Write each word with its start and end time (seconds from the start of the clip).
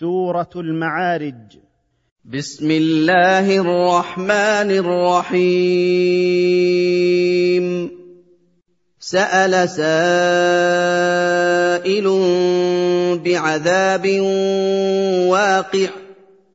سورة 0.00 0.50
المعارج. 0.56 1.58
بسم 2.24 2.70
الله 2.70 3.58
الرحمن 3.58 4.70
الرحيم. 4.70 5.50
سأل 8.98 9.68
سائل 9.68 9.94
بعذاب 13.24 14.06
واقع. 15.30 15.88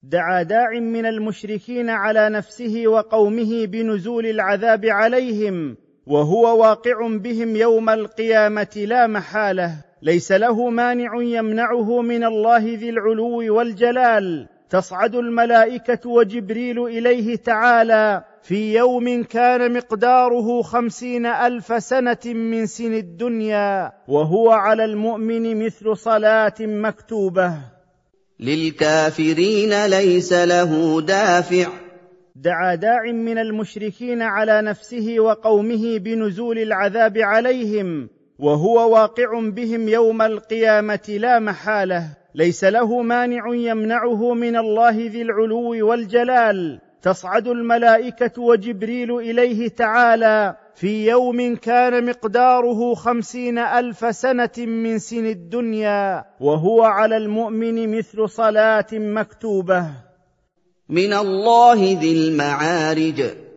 دعا 0.04 0.44
داع 0.44 0.80
من 0.80 1.06
المشركين 1.06 1.90
على 1.90 2.30
نفسه 2.30 2.88
وقومه 2.88 3.66
بنزول 3.66 4.26
العذاب 4.26 4.86
عليهم 4.86 5.78
وهو 6.08 6.62
واقع 6.62 7.08
بهم 7.18 7.56
يوم 7.56 7.90
القيامة 7.90 8.86
لا 8.88 9.08
محالة. 9.08 9.89
ليس 10.02 10.32
له 10.32 10.70
مانع 10.70 11.22
يمنعه 11.22 12.02
من 12.02 12.24
الله 12.24 12.64
ذي 12.64 12.90
العلو 12.90 13.56
والجلال. 13.56 14.48
تصعد 14.70 15.16
الملائكة 15.16 16.10
وجبريل 16.10 16.84
إليه 16.84 17.36
تعالى. 17.36 18.24
في 18.43 18.76
يوم 18.76 19.24
كان 19.24 19.74
مقداره 19.74 20.62
خمسين 20.62 21.26
ألف 21.26 21.84
سنة 21.84 22.18
من 22.26 22.66
سن 22.66 22.93
الدنيا. 22.93 23.92
وهو 24.07 24.52
على 24.52 24.86
المؤمن 24.86 25.66
مثل 25.66 25.98
صلاة 25.98 26.54
مكتوبة. 26.60 27.54
للكافرين 28.40 29.86
ليس 29.86 30.34
له 30.34 31.02
دافع. 31.02 31.68
دعا 32.36 32.76
داع 32.76 33.12
من 33.12 33.38
المشركين 33.38 34.22
على 34.22 34.62
نفسه 34.62 35.16
وقومه 35.20 35.98
بنزول 35.98 36.59
العذاب 36.59 37.18
عليهم. 37.18 38.09
وهو 38.39 38.94
واقع 38.94 39.50
بهم 39.50 39.88
يوم 39.88 40.22
القيامة 40.22 41.09
لا 41.09 41.39
محالة 41.39 42.03
ليس 42.36 42.64
له 42.64 43.02
مانع 43.02 43.56
يمنعه 43.56 44.34
من 44.34 44.56
الله 44.58 44.95
ذي 44.98 45.22
العلو 45.22 45.88
والجلال. 45.88 46.80
تصعد 47.02 47.48
الملائكة 47.48 48.42
وجبريل 48.42 49.12
إليه 49.12 49.67
تعالى 49.67 50.56
في 50.76 51.08
يوم 51.08 51.56
كان 51.56 52.06
مقداره 52.06 52.94
خمسين 52.94 53.58
ألف 53.58 54.16
سنة 54.16 54.58
من 54.58 55.00
سن 55.00 55.26
الدنيا 55.26 56.26
وهو 56.40 56.84
على 56.84 57.17
المؤمن 57.17 57.98
مثل 57.98 58.30
صلاة 58.30 58.88
مكتوبة. 58.94 59.86
من 60.90 61.14
الله 61.14 62.00
ذي 62.00 62.12
المعارج. 62.12 63.48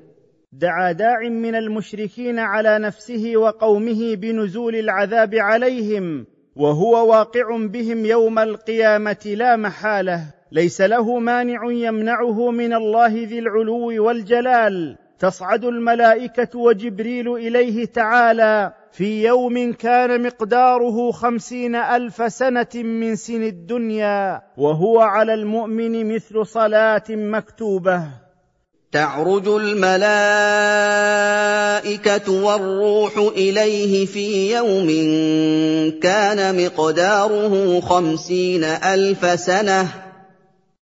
دعا 0.52 0.92
داع 0.92 1.20
من 1.28 1.54
المشركين 1.54 2.38
على 2.38 2.78
نفسه 2.78 3.32
وقومه 3.36 4.14
بنزول 4.14 4.76
العذاب 4.76 5.34
عليهم 5.34 6.26
وهو 6.56 7.10
واقع 7.10 7.66
بهم 7.66 8.04
يوم 8.06 8.38
القيامة 8.38 9.34
لا 9.36 9.56
محالة. 9.56 10.20
ليس 10.52 10.80
له 10.80 11.18
مانع 11.18 11.72
يمنعه 11.72 12.50
من 12.50 12.74
الله 12.74 13.06
ذي 13.06 13.38
العلو 13.38 14.04
والجلال. 14.06 14.98
تصعد 15.18 15.64
الملائكة 15.64 16.58
وجبريل 16.58 17.32
إليه 17.32 17.84
تعالى. 17.84 18.72
في 18.92 19.24
يوم 19.24 19.72
كان 19.72 20.22
مقداره 20.22 21.10
خمسين 21.10 21.74
ألف 21.74 22.32
سنة 22.32 22.74
من 22.74 23.16
سن 23.16 23.42
الدنيا 23.42 24.42
وهو 24.56 25.00
على 25.00 25.34
المؤمن 25.34 26.14
مثل 26.14 26.46
صلاة 26.46 27.04
مكتوبة. 27.10 28.04
تعرج 28.92 29.48
الملائكة 29.48 29.92
والروح 32.44 33.16
إليه 33.36 34.06
في 34.06 34.54
يوم 34.54 34.86
كان 36.00 36.64
مقداره 36.64 37.80
خمسين 37.80 38.64
ألف 38.64 39.40
سنة. 39.40 39.88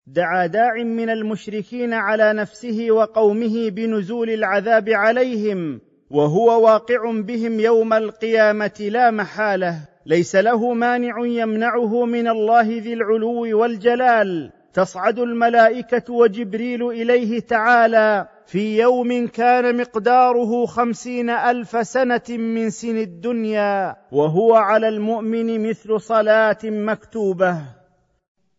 دعا 0.07 0.47
داع 0.47 0.83
من 0.83 1.09
المشركين 1.09 1.93
على 1.93 2.33
نفسه 2.33 2.87
وقومه 2.91 3.69
بنزول 3.69 4.29
العذاب 4.29 4.89
عليهم 4.89 5.81
وهو 6.11 6.63
واقع 6.63 7.11
بهم 7.11 7.59
يوم 7.59 7.93
القيامة 7.93 8.89
لا 8.91 9.11
محالة. 9.11 9.75
ليس 10.05 10.35
له 10.35 10.73
مانع 10.73 11.25
يمنعه 11.25 12.05
من 12.05 12.27
الله 12.27 12.67
ذي 12.67 12.93
العلو 12.93 13.59
والجلال. 13.59 14.51
تصعد 14.73 15.19
الملائكة 15.19 16.13
وجبريل 16.13 16.87
إليه 16.87 17.39
تعالى 17.39 18.27
في 18.45 18.79
يوم 18.79 19.27
كان 19.27 19.77
مقداره 19.77 20.65
خمسين 20.65 21.29
ألف 21.29 21.87
سنة 21.87 22.29
من 22.29 22.69
سن 22.69 22.97
الدنيا 22.97 23.95
وهو 24.11 24.55
على 24.55 24.87
المؤمن 24.87 25.69
مثل 25.69 26.01
صلاة 26.01 26.57
مكتوبة. 26.63 27.57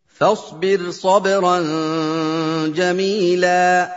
فاصبر 0.07 0.91
صبرا 0.91 1.59
جميلا. 2.67 3.89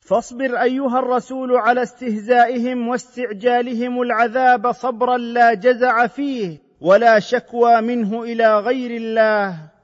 فاصبر 0.00 0.62
أيها 0.62 0.98
الرسول 0.98 1.56
على 1.56 1.82
استهزائهم 1.82 2.88
واستعجالهم 2.88 4.02
العذاب 4.02 4.72
صبرا 4.72 5.16
لا 5.16 5.54
جزع 5.54 6.06
فيه 6.06 6.58
ولا 6.80 7.18
شكوى 7.18 7.80
منه 7.80 8.22
إلى 8.22 8.58
غير 8.58 8.90
الله. 8.90 9.75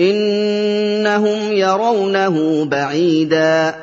إنهم 0.00 1.52
يرونه 1.52 2.64
بعيدا. 2.64 3.74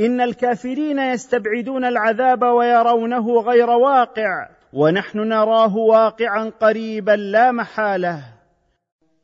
إن 0.00 0.20
الكافرين 0.20 0.98
يستبعدون 0.98 1.84
العذاب 1.84 2.42
ويرونه 2.42 3.40
غير 3.40 3.70
واقع 3.70 4.48
ونحن 4.72 5.18
نراه 5.18 5.76
واقعا 5.76 6.52
قريبا 6.60 7.12
لا 7.12 7.52
محالة. 7.52 8.20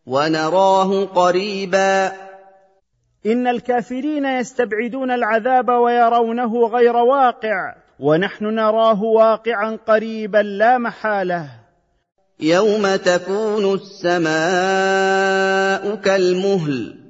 ونراه 0.07 1.05
قريبا. 1.05 2.13
إن 3.27 3.47
الكافرين 3.47 4.25
يستبعدون 4.25 5.11
العذاب 5.11 5.69
ويرونه 5.69 6.67
غير 6.67 6.97
واقع 6.97 7.75
ونحن 8.01 8.45
نراه 8.45 9.03
واقعا 9.03 9.79
قريبا 9.87 10.39
لا 10.39 10.79
محالة. 10.79 11.66
يوم 12.41 12.97
تكون 12.97 13.75
السماء 13.75 14.27
كالمهل 15.95 17.07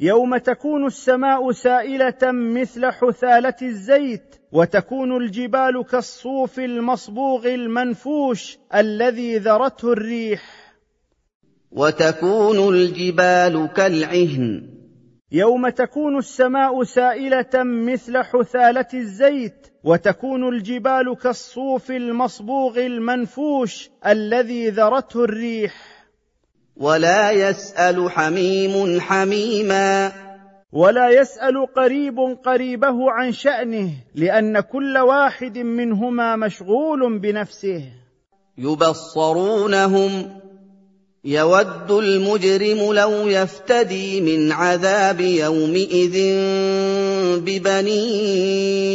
يوم 0.00 0.36
تكون 0.36 0.86
السماء 0.86 1.52
سائله 1.52 2.32
مثل 2.32 2.86
حثاله 2.86 3.54
الزيت 3.62 4.36
وتكون 4.52 5.16
الجبال 5.16 5.84
كالصوف 5.90 6.58
المصبوغ 6.58 7.46
المنفوش 7.46 8.58
الذي 8.74 9.38
ذرته 9.38 9.92
الريح 9.92 10.42
وتكون 11.70 12.74
الجبال 12.74 13.68
كالعهن 13.76 14.68
يوم 15.32 15.68
تكون 15.68 16.18
السماء 16.18 16.82
سائله 16.82 17.62
مثل 17.62 18.18
حثاله 18.18 18.88
الزيت 18.94 19.67
وتكون 19.84 20.48
الجبال 20.48 21.16
كالصوف 21.22 21.90
المصبوغ 21.90 22.78
المنفوش 22.78 23.90
الذي 24.06 24.68
ذرته 24.70 25.24
الريح. 25.24 25.74
ولا 26.76 27.30
يسأل 27.30 28.10
حميم 28.10 29.00
حميما. 29.00 30.12
ولا 30.72 31.10
يسأل 31.10 31.66
قريب 31.76 32.18
قريبه 32.44 33.10
عن 33.10 33.32
شأنه 33.32 33.90
لأن 34.14 34.60
كل 34.60 34.98
واحد 34.98 35.58
منهما 35.58 36.36
مشغول 36.36 37.18
بنفسه. 37.18 37.84
يبصرونهم. 38.58 40.40
يود 41.28 41.90
المجرم 41.90 42.92
لو 42.92 43.28
يفتدي 43.28 44.20
من 44.20 44.52
عذاب 44.52 45.20
يومئذ 45.20 46.16
ببنيه. 47.44 48.88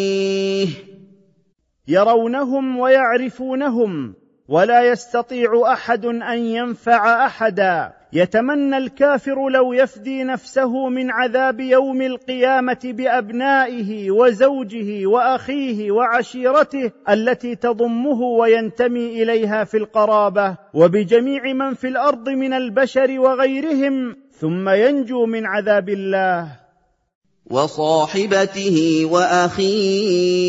يرونهم 1.88 2.80
ويعرفونهم 2.80 4.23
ولا 4.48 4.92
يستطيع 4.92 5.74
أحد 5.74 6.06
أن 6.06 6.38
ينفع 6.38 7.26
أحدا. 7.26 7.94
يتمنى 8.14 8.78
الكافر 8.78 9.50
لو 9.50 9.74
يفدي 9.74 10.24
نفسه 10.24 10.90
من 10.90 11.12
عذاب 11.12 11.60
يوم 11.60 12.02
القيامة 12.02 12.80
بأبنائه 12.84 14.12
وزوجه 14.12 15.08
وأخيه 15.08 15.92
وعشيرته 15.92 16.92
التي 17.10 17.56
تضمه 17.56 18.22
وينتمي 18.22 19.24
إليها 19.24 19.64
في 19.64 19.78
القرابة 19.78 20.58
وبجميع 20.74 21.54
من 21.54 21.74
في 21.74 21.88
الأرض 21.88 22.30
من 22.30 22.54
البشر 22.54 23.20
وغيرهم 23.20 24.16
ثم 24.40 24.70
ينجو 24.70 25.26
من 25.26 25.46
عذاب 25.46 25.90
الله. 25.90 26.48
وصاحبته 27.52 29.08
وأخيه. 29.12 30.44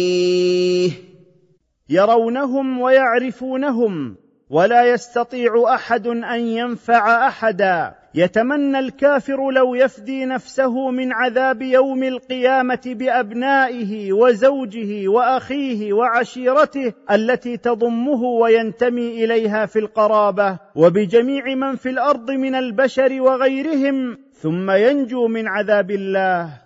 يرونهم 1.89 2.81
ويعرفونهم 2.81 4.17
ولا 4.51 4.85
يستطيع 4.85 5.75
أحد 5.75 6.07
أن 6.07 6.41
ينفع 6.41 7.29
أحدا. 7.29 7.95
يتمنى 8.15 8.79
الكافر 8.79 9.51
لو 9.51 9.75
يفدي 9.75 10.25
نفسه 10.25 10.91
من 10.91 11.13
عذاب 11.13 11.63
يوم 11.63 12.03
القيامة 12.03 12.81
بأبنائه 12.87 14.13
وزوجه 14.13 15.09
وأخيه 15.09 15.93
وعشيرته 15.93 16.93
التي 17.11 17.57
تضمه 17.57 18.23
وينتمي 18.23 19.25
إليها 19.25 19.67
في 19.67 19.79
القرابة 19.79 20.59
وبجميع 20.75 21.55
من 21.55 21.77
في 21.77 21.91
الأرض 21.91 22.31
من 22.31 22.55
البشر 22.55 23.21
وغيرهم 23.21 24.19
ثم 24.33 24.71
ينجو 24.71 25.27
من 25.29 25.49
عذاب 25.49 25.91
الله. 25.91 26.64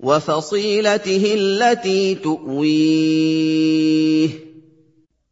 وفصيلته 0.00 1.34
التي 1.34 2.14
تؤويه. 2.14 3.68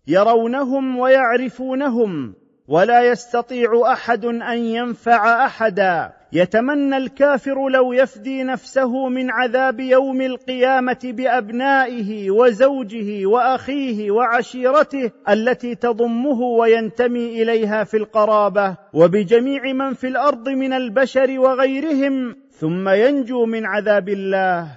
يرونهم 0.06 0.98
ويعرفونهم 0.98 2.34
ولا 2.68 3.10
يستطيع 3.10 3.92
أحد 3.92 4.24
أن 4.24 4.58
ينفع 4.58 5.46
أحدا. 5.46 6.12
يتمنى 6.36 6.96
الكافر 6.96 7.68
لو 7.68 7.92
يفدي 7.92 8.42
نفسه 8.42 9.08
من 9.08 9.30
عذاب 9.30 9.80
يوم 9.80 10.20
القيامة 10.20 10.98
بأبنائه 11.04 12.30
وزوجه 12.30 13.26
وأخيه 13.26 14.10
وعشيرته 14.10 15.10
التي 15.28 15.74
تضمه 15.74 16.40
وينتمي 16.40 17.42
إليها 17.42 17.84
في 17.84 17.96
القرابة 17.96 18.76
وبجميع 18.92 19.72
من 19.72 19.94
في 19.94 20.06
الأرض 20.06 20.48
من 20.48 20.72
البشر 20.72 21.38
وغيرهم 21.38 22.36
ثم 22.60 22.88
ينجو 22.88 23.46
من 23.46 23.66
عذاب 23.66 24.08
الله. 24.08 24.68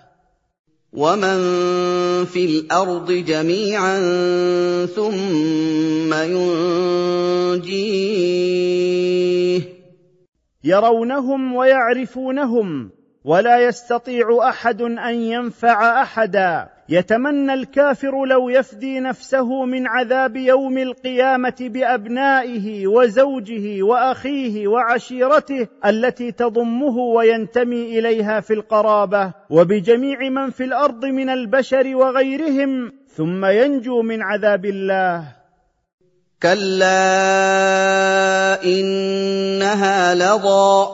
ومن 0.94 1.40
في 2.26 2.46
الأرض 2.46 3.12
جميعا 3.12 4.00
ثم 4.86 6.14
ينجيه 6.14 7.60
يرونهم 10.64 11.56
ويعرفونهم 11.56 12.92
ولا 13.24 13.60
يستطيع 13.60 14.50
أحد 14.50 14.82
أن 14.82 15.16
ينفع 15.16 16.02
أحدا. 16.02 16.70
يتمنى 16.90 17.54
الكافر 17.54 18.26
لو 18.26 18.50
يفدي 18.50 19.00
نفسه 19.00 19.66
من 19.66 19.88
عذاب 19.88 20.36
يوم 20.36 20.78
القيامة 20.78 21.56
بأبنائه 21.60 22.88
وزوجه 22.88 23.84
وأخيه 23.84 24.68
وعشيرته 24.68 25.68
التي 25.86 26.32
تضمه 26.32 26.98
وينتمي 26.98 28.00
إليها 28.00 28.40
في 28.40 28.54
القرابة 28.54 29.34
وبجميع 29.50 30.30
من 30.30 30.50
في 30.50 30.64
الأرض 30.64 31.06
من 31.06 31.30
البشر 31.30 31.96
وغيرهم 31.96 32.92
ثم 33.08 33.46
ينجو 33.46 34.02
من 34.02 34.22
عذاب 34.22 34.66
الله. 34.66 35.39
كلا 36.44 37.04
انها 38.64 40.16
لظى. 40.16 40.88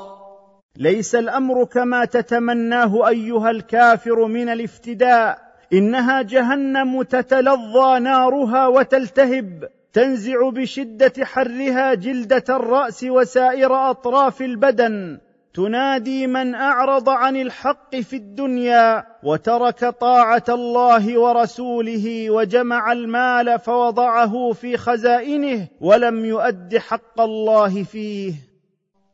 ليس 0.78 1.16
الأمر 1.16 1.64
كما 1.64 2.06
تتمناه 2.06 3.08
أيها 3.08 3.52
الكافر 3.52 4.26
من 4.26 4.50
الافتداء. 4.50 5.46
إنها 5.74 6.22
جهنم 6.22 7.02
تتلظى 7.02 8.00
نارها 8.00 8.68
وتلتهب 8.68 9.70
تنزع 9.94 10.50
بشدة 10.50 11.14
حرها 11.22 11.94
جلدة 11.94 12.44
الرأس 12.50 13.04
وسائر 13.04 13.90
أطراف 13.90 14.42
البدن. 14.42 15.20
تنادي 15.56 16.28
من 16.28 16.56
أعرض 16.56 17.10
عن 17.10 17.36
الحق 17.36 17.96
في 17.96 18.16
الدنيا 18.16 19.04
وترك 19.24 19.86
طاعة 19.86 20.44
الله 20.50 21.20
ورسوله 21.20 22.30
وجمع 22.30 22.92
المال 22.92 23.60
فوضعه 23.60 24.52
في 24.52 24.78
خزائنه 24.78 25.68
ولم 25.82 26.26
يؤد 26.26 26.78
حق 26.78 27.22
الله 27.22 27.84
فيه. 27.84 28.34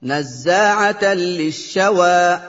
نزاعة 0.04 1.14
للشوى. 1.14 2.40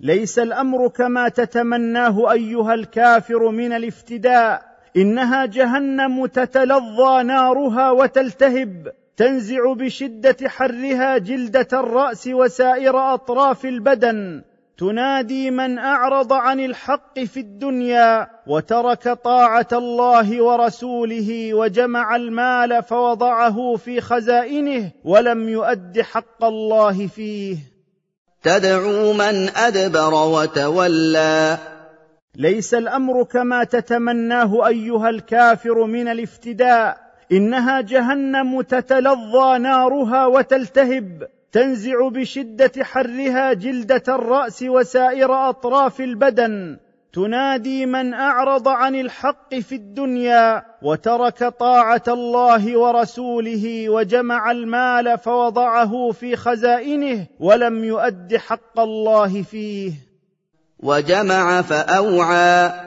ليس 0.00 0.38
الأمر 0.38 0.88
كما 0.88 1.28
تتمناه 1.28 2.32
أيها 2.32 2.74
الكافر 2.74 3.48
من 3.48 3.72
الافتداء. 3.72 4.62
إنها 4.96 5.46
جهنم 5.46 6.26
تتلظى 6.26 7.22
نارها 7.22 7.90
وتلتهب. 7.90 8.92
تنزع 9.16 9.72
بشدة 9.72 10.36
حرها 10.48 11.18
جلدة 11.18 11.68
الرأس 11.72 12.26
وسائر 12.26 13.14
أطراف 13.14 13.64
البدن. 13.64 14.42
تنادي 14.78 15.50
من 15.50 15.78
أعرض 15.78 16.32
عن 16.32 16.60
الحق 16.60 17.20
في 17.20 17.40
الدنيا 17.40 18.26
وترك 18.46 19.08
طاعة 19.08 19.68
الله 19.72 20.42
ورسوله 20.42 21.54
وجمع 21.54 22.16
المال 22.16 22.82
فوضعه 22.82 23.76
في 23.76 24.00
خزائنه 24.00 24.90
ولم 25.04 25.48
يؤد 25.48 26.00
حق 26.00 26.44
الله 26.44 27.06
فيه. 27.06 27.56
تدعو 28.42 29.12
من 29.12 29.48
أدبر 29.56 30.14
وتولى. 30.14 31.58
ليس 32.34 32.74
الأمر 32.74 33.22
كما 33.22 33.64
تتمناه 33.64 34.66
أيها 34.66 35.10
الكافر 35.10 35.84
من 35.84 36.08
الافتداء. 36.08 37.05
إنها 37.32 37.80
جهنم 37.80 38.60
تتلظى 38.60 39.58
نارها 39.58 40.26
وتلتهب 40.26 41.28
تنزع 41.52 42.08
بشدة 42.08 42.84
حرها 42.84 43.52
جلدة 43.52 44.02
الرأس 44.08 44.62
وسائر 44.62 45.48
أطراف 45.48 46.00
البدن. 46.00 46.78
تنادي 47.12 47.86
من 47.86 48.14
أعرض 48.14 48.68
عن 48.68 48.94
الحق 48.94 49.54
في 49.54 49.74
الدنيا 49.74 50.62
وترك 50.82 51.44
طاعة 51.44 52.02
الله 52.08 52.78
ورسوله 52.78 53.88
وجمع 53.88 54.50
المال 54.50 55.18
فوضعه 55.18 56.10
في 56.10 56.36
خزائنه 56.36 57.26
ولم 57.40 57.84
يؤد 57.84 58.36
حق 58.36 58.80
الله 58.80 59.42
فيه. 59.42 59.92
وجمع 60.78 61.62
فأوعى 61.62 62.85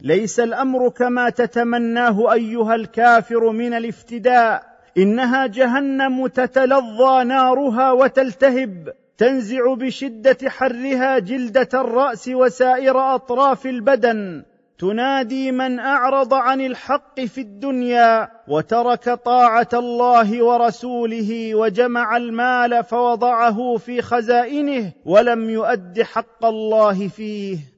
ليس 0.00 0.40
الأمر 0.40 0.88
كما 0.88 1.30
تتمناه 1.30 2.32
أيها 2.32 2.74
الكافر 2.74 3.50
من 3.50 3.74
الافتداء. 3.74 4.76
إنها 4.98 5.46
جهنم 5.46 6.26
تتلظى 6.26 7.24
نارها 7.24 7.92
وتلتهب 7.92 8.92
تنزع 9.18 9.74
بشدة 9.74 10.50
حرها 10.50 11.18
جلدة 11.18 11.68
الرأس 11.74 12.28
وسائر 12.28 13.14
أطراف 13.14 13.66
البدن. 13.66 14.42
تنادي 14.78 15.52
من 15.52 15.78
أعرض 15.78 16.34
عن 16.34 16.60
الحق 16.60 17.20
في 17.20 17.40
الدنيا 17.40 18.28
وترك 18.48 19.10
طاعة 19.10 19.68
الله 19.74 20.44
ورسوله 20.44 21.54
وجمع 21.54 22.16
المال 22.16 22.84
فوضعه 22.84 23.76
في 23.76 24.02
خزائنه 24.02 24.92
ولم 25.04 25.50
يؤد 25.50 26.02
حق 26.02 26.44
الله 26.44 27.08
فيه. 27.08 27.75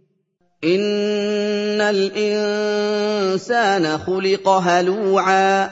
ان 0.64 1.80
الانسان 1.80 3.38
خلق 3.98 4.48
هلوعا. 4.48 5.64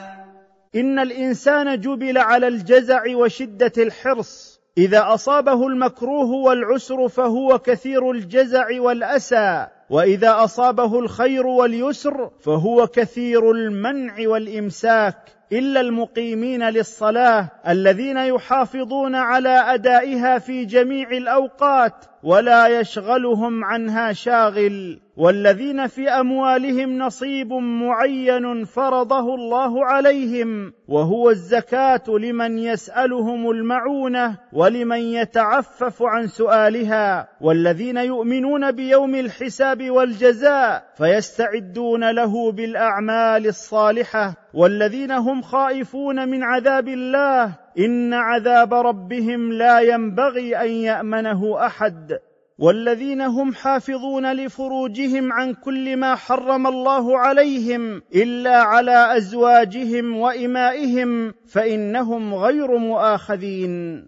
ان 0.75 0.99
الانسان 0.99 1.79
جبل 1.79 2.17
على 2.17 2.47
الجزع 2.47 3.03
وشده 3.15 3.71
الحرص. 3.77 4.59
اذا 4.77 5.13
اصابه 5.13 5.67
المكروه 5.67 6.31
والعسر 6.31 7.07
فهو 7.07 7.59
كثير 7.59 8.11
الجزع 8.11 8.81
والاسى. 8.81 9.67
واذا 9.89 10.43
اصابه 10.43 10.99
الخير 10.99 11.47
واليسر 11.47 12.29
فهو 12.39 12.87
كثير 12.87 13.51
المنع 13.51 14.13
والامساك. 14.19 15.17
الا 15.51 15.81
المقيمين 15.81 16.69
للصلاه 16.69 17.49
الذين 17.67 18.17
يحافظون 18.17 19.15
على 19.15 19.73
ادائها 19.73 20.39
في 20.39 20.65
جميع 20.65 21.11
الاوقات. 21.11 22.05
ولا 22.27 22.67
يشغلهم 22.67 23.63
عنها 23.63 24.13
شاغل 24.13 24.99
والذين 25.17 25.87
في 25.87 26.09
أموالهم 26.09 26.97
نصيب 26.97 27.53
معين 27.53 28.65
فرضه 28.65 29.35
الله 29.35 29.85
عليهم 29.85 30.73
وهو 30.87 31.29
الزكاة 31.29 32.03
لمن 32.07 32.57
يسألهم 32.57 33.49
المعونة 33.49 34.37
ولمن 34.53 34.99
يتعفف 34.99 36.03
عن 36.03 36.27
سؤالها 36.27 37.27
والذين 37.41 37.97
يؤمنون 37.97 38.71
بيوم 38.71 39.15
الحساب 39.15 39.91
والجزاء 39.91 40.83
فيستعدون 40.97 42.11
له 42.11 42.51
بالأعمال 42.51 43.47
الصالحة 43.47 44.33
والذين 44.53 45.11
هم 45.11 45.41
خائفون 45.41 46.29
من 46.29 46.43
عذاب 46.43 46.87
الله 46.87 47.66
إن 47.79 48.13
عذاب 48.13 48.73
ربهم 48.73 49.53
لا 49.53 49.79
ينبغي 49.79 50.57
أن 50.57 50.69
يأمنه 50.69 51.65
أحد 51.65 52.19
والذين 52.59 53.21
هم 53.21 53.53
حافظون 53.53 54.33
لفروجهم 54.33 55.33
عن 55.33 55.53
كل 55.53 55.97
ما 55.97 56.15
حرم 56.15 56.67
الله 56.67 57.17
عليهم 57.19 58.01
إلا 58.15 58.57
على 58.57 59.17
أزواجهم 59.17 60.17
وإمائهم 60.17 61.33
فإنهم 61.47 62.33
غير 62.33 62.77
مؤاخذين. 62.77 64.05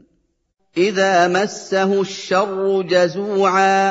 إذا 0.77 1.27
مسه 1.27 2.01
الشر 2.01 2.81
جزوعا. 2.81 3.89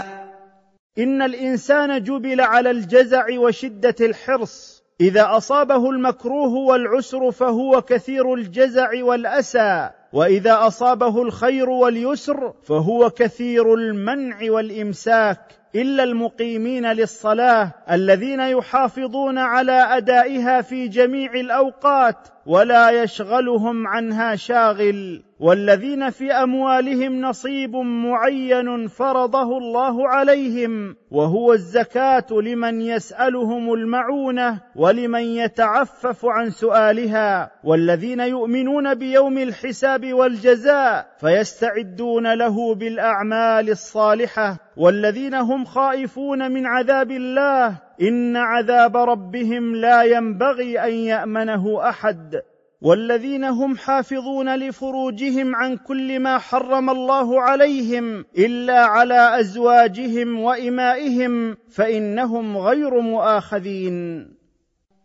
إن 0.99 1.23
الإنسان 1.23 2.02
جبل 2.02 2.40
على 2.40 2.70
الجزع 2.70 3.26
وشدة 3.38 3.97
الحرص. 4.00 4.77
إذا 5.00 5.37
أصابه 5.37 5.90
المكروه 5.90 6.55
والعسر 6.55 7.31
فهو 7.31 7.83
كثير 7.83 8.35
الجزع 8.35 9.05
والأسى 9.05 9.90
وإذا 10.12 10.67
أصابه 10.67 11.23
الخير 11.23 11.71
واليسر 11.71 12.52
فهو 12.62 13.11
كثير 13.11 13.75
المنع 13.75 14.38
والإمساك. 14.43 15.40
إلا 15.75 16.05
المقيمين 16.05 16.93
للصلاة 16.93 17.75
الذين 17.91 18.41
يحافظون 18.41 19.39
على 19.39 19.73
أدائها 19.73 20.61
في 20.61 20.89
جميع 20.89 21.35
الأوقات 21.35 22.29
ولا 22.47 22.91
يشغلهم 22.91 23.87
عنها 23.87 24.37
شاغل. 24.37 25.23
والذين 25.41 26.11
في 26.11 26.33
أموالهم 26.33 27.21
نصيب 27.21 27.77
معين 27.77 28.89
فرضه 28.89 29.59
الله 29.59 30.09
عليهم 30.09 30.97
وهو 31.11 31.53
الزكاة 31.53 32.27
لمن 32.31 32.81
يسألهم 32.81 33.73
المعونة 33.73 34.61
ولمن 34.77 35.23
يتعفف 35.23 36.27
عن 36.27 36.51
سؤالها. 36.51 37.51
والذين 37.65 38.21
يؤمنون 38.21 38.95
بيوم 38.95 39.39
الحساب 39.39 40.13
والجزاء 40.13 41.07
فيستعدون 41.21 42.35
له 42.35 42.75
بالأعمال 42.75 43.71
الصالحة. 43.71 44.57
والذين 44.77 45.35
هم 45.35 45.58
خائفون 45.65 46.50
من 46.50 46.67
عذاب 46.67 47.11
الله. 47.11 47.77
إن 48.03 48.37
عذاب 48.37 48.97
ربهم 48.97 49.77
لا 49.77 50.03
ينبغي 50.03 50.81
أن 50.81 50.93
يأمنه 50.93 51.88
أحد. 51.88 52.41
والذين 52.81 53.45
هم 53.45 53.77
حافظون 53.77 54.57
لفروجهم 54.57 55.55
عن 55.55 55.77
كل 55.77 56.21
ما 56.21 56.38
حرم 56.38 56.91
الله 56.91 57.43
عليهم 57.43 58.25
إلا 58.38 58.81
على 58.81 59.41
أزواجهم 59.41 60.41
وإمائهم 60.41 61.57
فإنهم 61.71 62.59
غير 62.59 63.00
مؤاخذين. 63.00 64.29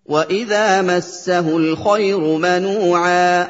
وإذا 0.06 0.82
مسه 0.82 1.58
الخير 1.58 2.38
منوعا. 2.38 3.42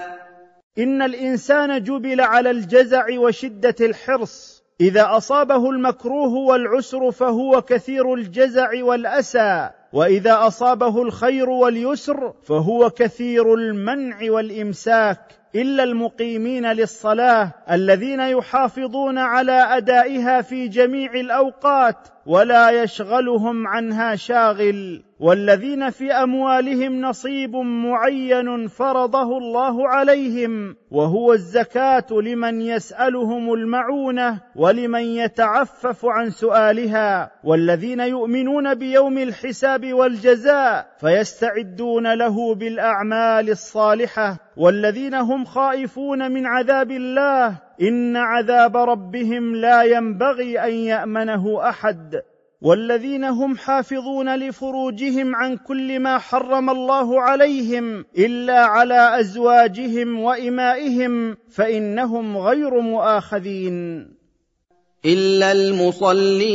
إن 0.78 1.02
الإنسان 1.02 1.84
جبل 1.84 2.22
على 2.22 2.52
الجزع 2.52 3.06
وشدة 3.20 3.76
الحرص. 3.82 4.53
إذا 4.82 5.18
أصابه 5.18 5.70
المكروه 5.70 6.34
والعسر 6.34 7.12
فهو 7.12 7.62
كثير 7.62 8.14
الجزع 8.14 8.70
والأسى. 8.84 9.70
وإذا 9.94 10.48
أصابه 10.48 11.02
الخير 11.02 11.50
واليسر 11.50 12.34
فهو 12.44 12.90
كثير 12.90 13.54
المنع 13.54 14.32
والإمساك 14.32 15.20
إلا 15.56 15.84
المقيمين 15.84 16.72
للصلاة 16.72 17.52
الذين 17.72 18.20
يحافظون 18.20 19.18
على 19.18 19.78
أدائها 19.78 20.42
في 20.42 20.68
جميع 20.68 21.14
الأوقات 21.14 22.08
ولا 22.26 22.84
يشغلهم 22.84 23.68
عنها 23.68 24.16
شاغل 24.16 25.04
والذين 25.20 25.90
في 25.90 26.12
أموالهم 26.12 27.02
نصيب 27.02 27.56
معين 27.56 28.68
فرضه 28.68 29.38
الله 29.38 29.88
عليهم 29.88 30.76
وهو 30.92 31.34
الزكاة 31.34 32.06
لمن 32.12 32.62
يسألهم 32.62 33.54
المعونة 33.54 34.42
ولمن 34.56 35.04
يتعفف 35.04 36.06
عن 36.06 36.30
سؤالها 36.30 37.32
والذين 37.44 38.00
يؤمنون 38.00 38.74
بيوم 38.74 39.18
الحساب 39.18 39.83
والجزاء 39.92 40.88
فيستعدون 41.00 42.14
له 42.14 42.56
بالأعمال 42.56 43.50
الصالحة 43.50 44.38
والذين 44.58 45.14
هم 45.14 45.46
خائفون 45.46 46.32
من 46.32 46.46
عذاب 46.46 46.92
الله. 46.92 47.58
إن 47.82 48.18
عذاب 48.18 48.78
ربهم 48.78 49.56
لا 49.56 49.84
ينبغي 49.84 50.60
أن 50.60 50.74
يأمنه 50.74 51.70
أحد. 51.70 52.22
والذين 52.62 53.24
هم 53.24 53.58
حافظون 53.58 54.36
لفروجهم 54.36 55.36
عن 55.36 55.58
كل 55.58 56.00
ما 56.00 56.18
حرم 56.18 56.70
الله 56.70 57.22
عليهم 57.22 58.06
إلا 58.18 58.60
على 58.60 59.20
أزواجهم 59.20 60.20
وإمائهم 60.20 61.38
فإنهم 61.50 62.38
غير 62.38 62.80
مؤاخذين. 62.80 64.08
إلا 65.06 65.52
المصلين. 65.52 66.54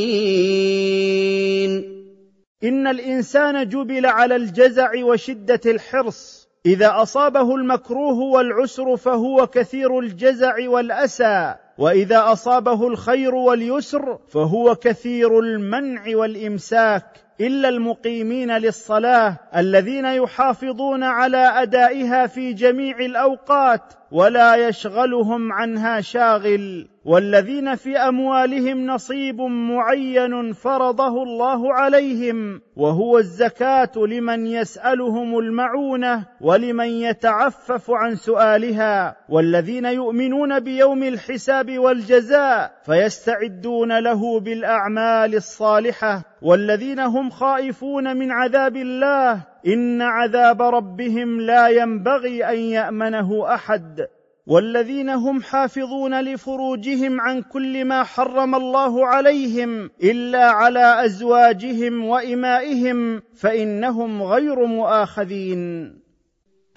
إن 2.64 2.86
الإنسان 2.86 3.68
جبل 3.68 4.06
على 4.06 4.36
الجزع 4.36 4.90
وشدة 5.04 5.60
الحرص. 5.66 6.48
إذا 6.66 7.02
أصابه 7.02 7.54
المكروه 7.54 8.18
والعسر 8.18 8.96
فهو 8.96 9.46
كثير 9.46 9.98
الجزع 9.98 10.68
والأسى. 10.68 11.54
وإذا 11.78 12.32
أصابه 12.32 12.88
الخير 12.88 13.34
واليسر 13.34 14.18
فهو 14.28 14.74
كثير 14.74 15.38
المنع 15.40 16.16
والإمساك. 16.16 17.04
إلا 17.40 17.68
المقيمين 17.68 18.56
للصلاة 18.56 19.36
الذين 19.56 20.04
يحافظون 20.04 21.02
على 21.02 21.62
أدائها 21.62 22.26
في 22.26 22.52
جميع 22.52 22.98
الأوقات. 22.98 23.94
ولا 24.12 24.68
يشغلهم 24.68 25.52
عنها 25.52 26.00
شاغل. 26.00 26.88
والذين 27.04 27.74
في 27.74 27.96
أموالهم 27.96 28.86
نصيب 28.86 29.40
معين 29.40 30.52
فرضه 30.52 31.22
الله 31.22 31.74
عليهم. 31.74 32.60
وهو 32.76 33.18
الزكاة 33.18 33.92
لمن 33.96 34.46
يسألهم 34.46 35.38
المعونة 35.38 36.24
ولمن 36.40 36.88
يتعفف 36.88 37.90
عن 37.90 38.14
سؤالها. 38.14 39.16
والذين 39.28 39.84
يؤمنون 39.84 40.60
بيوم 40.60 41.02
الحساب 41.02 41.78
والجزاء 41.78 42.72
فيستعدون 42.86 43.98
له 43.98 44.40
بالأعمال 44.40 45.34
الصالحة. 45.34 46.22
والذين 46.42 47.00
هم 47.00 47.30
خائفون 47.30 48.16
من 48.16 48.30
عذاب 48.30 48.76
الله 48.76 49.40
إن 49.68 50.02
عذاب 50.02 50.62
ربهم 50.62 51.40
لا 51.40 51.68
ينبغي 51.68 52.44
أن 52.44 52.58
يأمنه 52.58 53.54
أحد. 53.54 54.06
والذين 54.46 55.08
هم 55.08 55.42
حافظون 55.42 56.20
لفروجهم 56.20 57.20
عن 57.20 57.42
كل 57.42 57.84
ما 57.84 58.04
حرم 58.04 58.54
الله 58.54 59.06
عليهم 59.06 59.90
إلا 60.02 60.44
على 60.44 61.04
أزواجهم 61.04 62.04
وإمائهم 62.04 63.22
فإنهم 63.36 64.22
غير 64.22 64.66
مؤاخذين. 64.66 65.94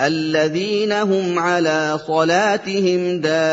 الذين 0.01 0.91
هم 0.91 1.39
على 1.39 1.97
صلاتهم 2.07 3.21
دائمون. 3.21 3.51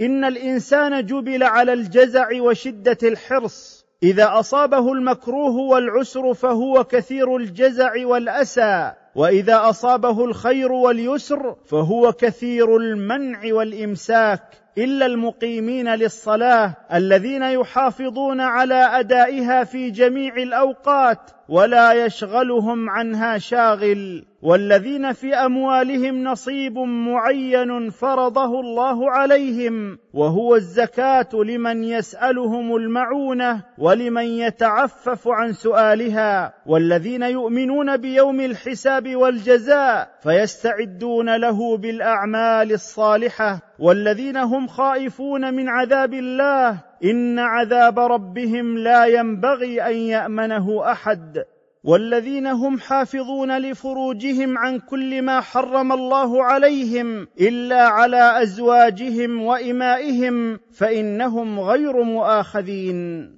إن 0.00 0.24
الإنسان 0.24 1.06
جبل 1.06 1.42
على 1.42 1.72
الجزع 1.72 2.28
وشدة 2.40 2.98
الحرص. 3.02 3.83
إذا 4.04 4.38
أصابه 4.38 4.92
المكروه 4.92 5.56
والعسر 5.56 6.34
فهو 6.34 6.84
كثير 6.84 7.36
الجزع 7.36 8.06
والأسى 8.06 8.92
وإذا 9.14 9.68
أصابه 9.70 10.24
الخير 10.24 10.72
واليسر 10.72 11.56
فهو 11.66 12.12
كثير 12.12 12.76
المنع 12.76 13.40
والإمساك 13.44 14.42
إلا 14.78 15.06
المقيمين 15.06 15.94
للصلاة 15.94 16.74
الذين 16.94 17.42
يحافظون 17.42 18.40
على 18.40 18.74
أدائها 18.74 19.64
في 19.64 19.90
جميع 19.90 20.36
الأوقات. 20.36 21.30
ولا 21.48 21.92
يشغلهم 21.92 22.90
عنها 22.90 23.38
شاغل 23.38 24.24
والذين 24.42 25.12
في 25.12 25.34
أموالهم 25.34 26.24
نصيب 26.24 26.78
معين 26.78 27.90
فرضه 27.90 28.60
الله 28.60 29.10
عليهم 29.10 29.98
وهو 30.14 30.56
الزكاة 30.56 31.28
لمن 31.34 31.84
يسألهم 31.84 32.76
المعونة 32.76 33.62
ولمن 33.78 34.24
يتعفف 34.24 35.28
عن 35.28 35.52
سؤالها 35.52 36.54
والذين 36.66 37.22
يؤمنون 37.22 37.96
بيوم 37.96 38.40
الحساب 38.40 39.16
والجزاء 39.16 40.10
فيستعدون 40.22 41.36
له 41.36 41.76
بالأعمال 41.76 42.72
الصالحة 42.72 43.60
والذين 43.78 44.36
هم 44.36 44.66
خائفون 44.66 45.54
من 45.54 45.68
عذاب 45.68 46.14
الله 46.14 46.78
إن 47.04 47.38
عذاب 47.38 47.98
ربهم 47.98 48.78
لا 48.78 49.06
ينبغي 49.06 49.82
أن 49.82 49.96
يأمنه 49.96 50.92
أحد 50.92 51.44
والذين 51.84 52.46
هم 52.46 52.78
حافظون 52.78 53.58
لفروجهم 53.58 54.58
عن 54.58 54.78
كل 54.78 55.22
ما 55.22 55.40
حرم 55.40 55.92
الله 55.92 56.44
عليهم 56.44 57.28
إلا 57.40 57.82
على 57.82 58.42
أزواجهم 58.42 59.42
وإمائهم 59.42 60.60
فإنهم 60.72 61.60
غير 61.60 62.02
مؤاخذين. 62.02 63.30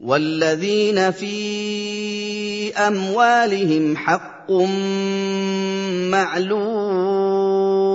والذين 0.00 1.10
في 1.10 2.74
أموالهم 2.74 3.96
حق 3.96 4.50
معلوم 6.10 7.87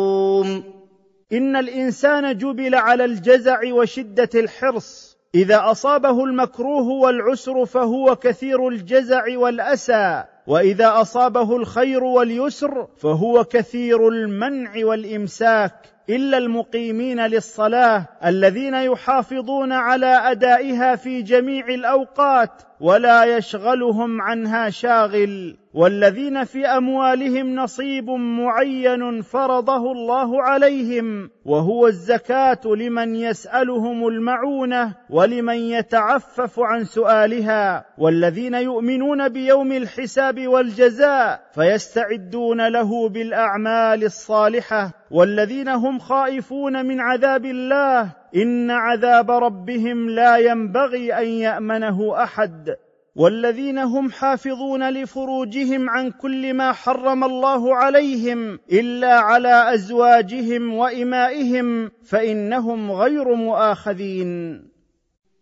إن 1.34 1.56
الإنسان 1.56 2.38
جبل 2.38 2.76
على 2.76 3.06
الجزع 3.06 3.60
وشدة 3.74 4.30
الحرص. 4.36 5.18
إذا 5.36 5.72
أصابه 5.72 6.24
المكروه 6.24 6.88
والعسر 6.88 7.66
فهو 7.66 8.16
كثير 8.16 8.68
الجزع 8.68 9.38
والأسى. 9.38 10.24
وإذا 10.48 11.02
أصابه 11.02 11.56
الخير 11.56 12.04
واليسر 12.04 12.88
فهو 12.98 13.44
كثير 13.44 14.08
المنع 14.08 14.86
والإمساك. 14.86 15.74
إلا 16.10 16.38
المقيمين 16.38 17.26
للصلاة 17.26 18.06
الذين 18.26 18.74
يحافظون 18.74 19.72
على 19.72 20.32
أدائها 20.32 20.96
في 20.96 21.22
جميع 21.22 21.68
الأوقات 21.68 22.62
ولا 22.80 23.38
يشغلهم 23.38 24.22
عنها 24.22 24.70
شاغل. 24.70 25.58
والذين 25.74 26.44
في 26.44 26.66
أموالهم 26.66 27.56
نصيب 27.56 28.10
معين 28.10 29.22
فرضه 29.22 29.92
الله 29.92 30.44
عليهم 30.44 31.30
وهو 31.46 31.88
الزكاة 31.88 32.60
لمن 32.66 33.16
يسألهم 33.16 34.08
المعونة 34.08 34.96
ولمن 35.10 35.58
يتعفف 35.58 36.60
عن 36.60 36.84
سؤالها. 36.84 37.86
والذين 37.98 38.54
يؤمنون 38.54 39.30
بيوم 39.30 39.72
الحساب 39.72 40.48
والجزاء 40.48 41.42
فيستعدون 41.56 42.68
له 42.68 43.10
بالأعمال 43.10 44.04
الصالحة. 44.04 44.92
والذين 45.12 45.70
هم 45.70 46.00
خائفون 46.00 46.86
من 46.86 47.00
عذاب 47.00 47.46
الله 47.46 48.10
إن 48.36 48.72
عذاب 48.72 49.32
ربهم 49.32 50.10
لا 50.10 50.38
ينبغي 50.38 51.14
أن 51.14 51.28
يأمنه 51.28 52.24
أحد. 52.24 52.76
والذين 53.16 53.78
هم 53.78 54.12
حافظون 54.12 54.90
لفروجهم 54.90 55.90
عن 55.90 56.12
كل 56.12 56.54
ما 56.54 56.72
حرم 56.72 57.24
الله 57.24 57.76
عليهم 57.76 58.60
إلا 58.72 59.14
على 59.14 59.74
أزواجهم 59.74 60.74
وإمائهم 60.74 61.92
فإنهم 62.06 62.92
غير 62.92 63.34
مؤاخذين. 63.36 64.64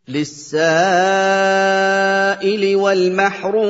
للسائل 0.08 0.56
والمحروم. 2.75 3.62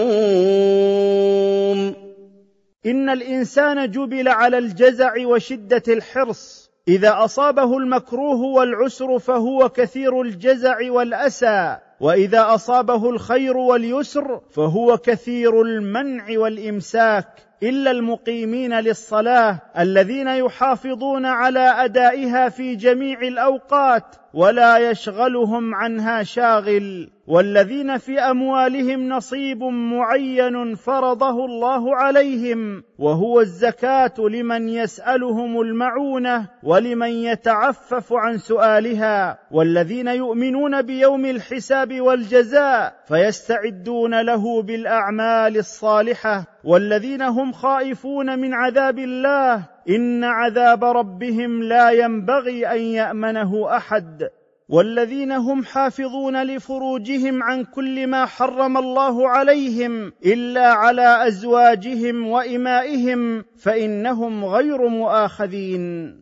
إن 2.86 3.10
الإنسان 3.10 3.92
جبل 3.92 4.28
على 4.28 4.58
الجزع 4.58 5.14
وشدة 5.26 5.84
الحرص. 5.88 6.72
إذا 6.88 7.24
أصابه 7.24 7.78
المكروه 7.78 8.42
والعسر 8.42 9.20
فهو 9.20 9.70
كثير 9.70 10.22
الجزع 10.22 10.92
والأسى. 10.92 11.78
وإذا 12.02 12.56
أصابه 12.56 13.10
الخير 13.10 13.58
واليسر 13.58 14.42
فهو 14.52 14.98
كثير 14.98 15.62
المنع 15.62 16.40
والإمساك 16.40 17.28
إلا 17.64 17.92
المقيمين 17.92 18.80
للصلاة 18.80 19.60
الذين 19.80 20.28
يحافظون 20.28 21.26
على 21.26 21.60
أدائها 21.60 22.50
في 22.50 22.76
جميع 22.76 23.22
الأوقات 23.22 24.16
ولا 24.34 24.78
يشغلهم 24.78 25.76
عنها 25.76 26.24
شاغل 26.24 27.10
والذين 27.28 27.98
في 27.98 28.20
أموالهم 28.20 29.10
نصيب 29.10 29.64
معين 29.64 30.76
فرضه 30.76 31.46
الله 31.46 31.96
عليهم 31.96 32.84
وهو 33.00 33.42
الزكاة 33.42 34.14
لمن 34.20 34.70
يسألهم 34.70 35.62
المعونة 35.62 36.48
ولمن 36.64 37.10
يتعفف 37.10 38.14
عن 38.14 38.38
سؤالها 38.38 39.40
والذين 39.52 40.08
يؤمنون 40.08 40.82
بيوم 40.82 41.26
الحساب 41.26 42.02
والجزاء 42.02 42.96
فيستعدون 43.08 44.22
له 44.22 44.62
بالأعمال 44.62 45.58
الصالحة 45.58 46.46
والذين 46.64 47.22
هم 47.22 47.52
خائفون 47.52 48.40
من 48.40 48.54
عذاب 48.54 49.00
الله 49.00 49.64
ان 49.90 50.24
عذاب 50.24 50.84
ربهم 50.84 51.64
لا 51.64 51.92
ينبغي 51.92 52.68
ان 52.68 52.82
يامنه 52.82 53.78
احد. 53.78 54.30
والذين 54.70 55.32
هم 55.32 55.64
حافظون 55.64 56.44
لفروجهم 56.44 57.44
عن 57.44 57.64
كل 57.64 58.08
ما 58.08 58.26
حرم 58.26 58.78
الله 58.78 59.30
عليهم 59.30 60.14
الا 60.26 60.68
على 60.68 61.28
ازواجهم 61.28 62.28
وامائهم 62.28 63.46
فانهم 63.58 64.46
غير 64.46 64.88
مؤاخذين. 64.88 66.16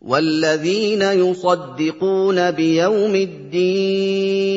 والذين 0.00 1.02
يصدقون 1.02 2.50
بيوم 2.50 3.14
الدين. 3.14 4.56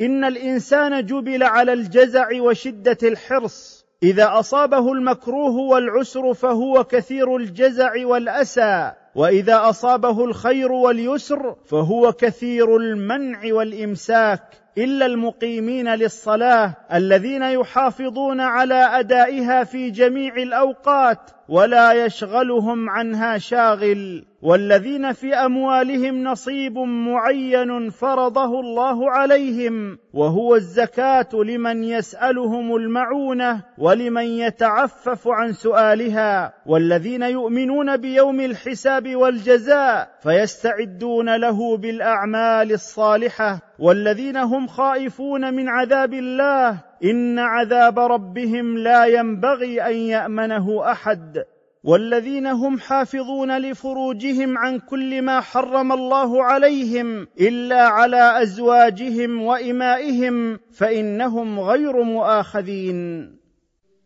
ان 0.00 0.24
الانسان 0.24 1.06
جبل 1.06 1.42
على 1.42 1.72
الجزع 1.72 2.40
وشده 2.40 2.98
الحرص. 3.02 3.77
إذا 4.02 4.38
أصابه 4.38 4.92
المكروه 4.92 5.56
والعسر 5.56 6.34
فهو 6.34 6.84
كثير 6.84 7.36
الجزع 7.36 8.06
والأسى 8.06 8.92
وإذا 9.14 9.68
أصابه 9.68 10.24
الخير 10.24 10.72
واليسر 10.72 11.56
فهو 11.64 12.12
كثير 12.12 12.76
المنع 12.76 13.40
والإمساك 13.44 14.42
إلا 14.78 15.06
المقيمين 15.06 15.94
للصلاة 15.94 16.74
الذين 16.92 17.42
يحافظون 17.42 18.40
على 18.40 18.74
أدائها 18.74 19.64
في 19.64 19.90
جميع 19.90 20.36
الأوقات 20.36 21.30
ولا 21.48 22.04
يشغلهم 22.04 22.90
عنها 22.90 23.38
شاغل. 23.38 24.24
والذين 24.42 25.12
في 25.12 25.34
أموالهم 25.34 26.22
نصيب 26.24 26.78
معين 26.78 27.90
فرضه 27.90 28.60
الله 28.60 29.10
عليهم 29.10 29.98
وهو 30.14 30.54
الزكاة 30.54 31.28
لمن 31.34 31.84
يسألهم 31.84 32.76
المعونة 32.76 33.62
ولمن 33.78 34.24
يتعفف 34.24 35.28
عن 35.28 35.52
سؤالها. 35.52 36.54
والذين 36.66 37.22
يؤمنون 37.22 37.96
بيوم 37.96 38.40
الحساب 38.40 39.16
والجزاء 39.16 40.10
فيستعدون 40.22 41.36
له 41.36 41.76
بالأعمال 41.76 42.72
الصالحة. 42.72 43.60
والذين 43.78 44.36
هم 44.36 44.66
خائفون 44.66 45.54
من 45.54 45.68
عذاب 45.68 46.14
الله 46.14 46.80
إن 47.04 47.38
عذاب 47.38 47.98
ربهم 47.98 48.78
لا 48.78 49.04
ينبغي 49.04 49.82
أن 49.82 49.94
يأمنه 49.94 50.90
أحد. 50.90 51.44
والذين 51.84 52.46
هم 52.46 52.78
حافظون 52.78 53.58
لفروجهم 53.58 54.58
عن 54.58 54.78
كل 54.78 55.22
ما 55.22 55.40
حرم 55.40 55.92
الله 55.92 56.44
عليهم 56.44 57.26
إلا 57.40 57.82
على 57.82 58.42
أزواجهم 58.42 59.42
وإمائهم 59.42 60.58
فإنهم 60.72 61.60
غير 61.60 62.02
مؤاخذين. 62.02 63.30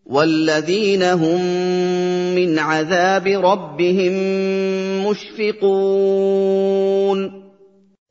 والذين 0.07 1.03
هم 1.03 1.41
من 2.35 2.59
عذاب 2.59 3.27
ربهم 3.27 4.13
مشفقون. 5.11 6.43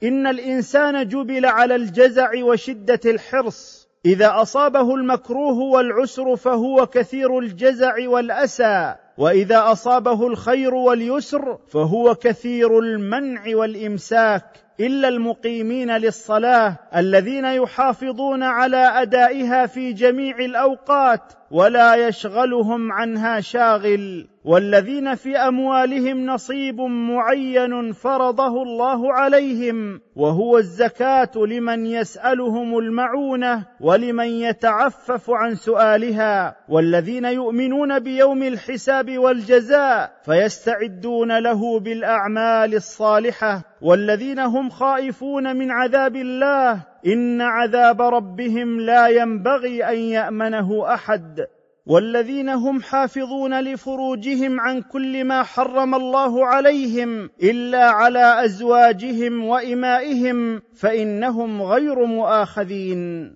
إن 0.04 0.28
الإنسان 0.28 1.08
جبل 1.08 1.46
على 1.46 1.76
الجزع 1.76 2.44
وشدة 2.44 3.00
الحرص. 3.06 3.88
إذا 4.06 4.42
أصابه 4.42 4.96
المكروه 4.96 5.58
والعسر 5.58 6.36
فهو 6.36 6.88
كثير 6.88 7.40
الجزع 7.40 8.10
والأسى. 8.10 8.96
وإذا 9.18 9.72
أصابه 9.72 10.28
الخير 10.28 10.74
واليسر 10.74 11.58
فهو 11.68 12.16
كثير 12.16 12.80
المنع 12.80 13.44
والإمساك 13.56 14.46
إلا 14.80 15.08
المقيمين 15.08 15.98
للصلاة 15.98 16.78
الذين 16.96 17.46
يحافظون 17.46 18.44
على 18.44 18.78
أدائها 18.78 19.66
في 19.66 19.94
جميع 19.94 20.40
الأوقات 20.40 21.34
ولا 21.52 21.96
يشغلهم 22.08 22.92
عنها 22.92 23.40
شاغل 23.40 24.28
والذين 24.46 25.16
في 25.16 25.38
أموالهم 25.38 26.26
نصيب 26.26 26.82
معين 26.82 27.92
فرضه 27.92 28.64
الله 28.64 29.14
عليهم 29.14 30.02
وهو 30.16 30.58
الزكاة 30.58 31.32
لمن 31.36 31.86
يسألهم 31.86 32.78
المعونة 32.78 33.66
ولمن 33.80 34.28
يتعفف 34.28 35.30
عن 35.30 35.56
سؤالها 35.56 36.56
والذين 36.70 37.26
يؤمنون 37.26 38.00
بيوم 38.00 38.44
الحساب 38.44 39.18
والجزاء 39.18 40.12
فيستعدون 40.26 41.40
له 41.40 41.80
بالأعمال 41.80 42.76
الصالحة 42.76 43.62
والذين 43.82 44.40
هم 44.40 44.70
خائفون 44.70 45.56
من 45.56 45.72
عذاب 45.72 46.16
الله 46.16 46.91
إن 47.06 47.42
عذاب 47.42 48.02
ربهم 48.02 48.80
لا 48.80 49.08
ينبغي 49.08 49.84
أن 49.84 49.98
يأمنه 49.98 50.94
أحد. 50.94 51.46
والذين 51.86 52.50
هم 52.50 52.82
حافظون 52.82 53.64
لفروجهم 53.64 54.60
عن 54.60 54.82
كل 54.82 55.24
ما 55.24 55.44
حرم 55.44 55.96
الله 55.96 56.46
عليهم 56.46 57.30
إلا 57.44 57.86
على 57.86 58.46
أزواجهم 58.46 59.46
وإمائهم 59.46 60.62
فإنهم 60.76 61.62
غير 61.62 62.06
مؤاخذين. 62.06 63.32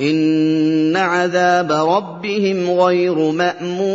إن 0.00 0.96
عذاب 0.96 1.72
ربهم 1.72 2.70
غير 2.70 3.30
مأمون. 3.30 3.92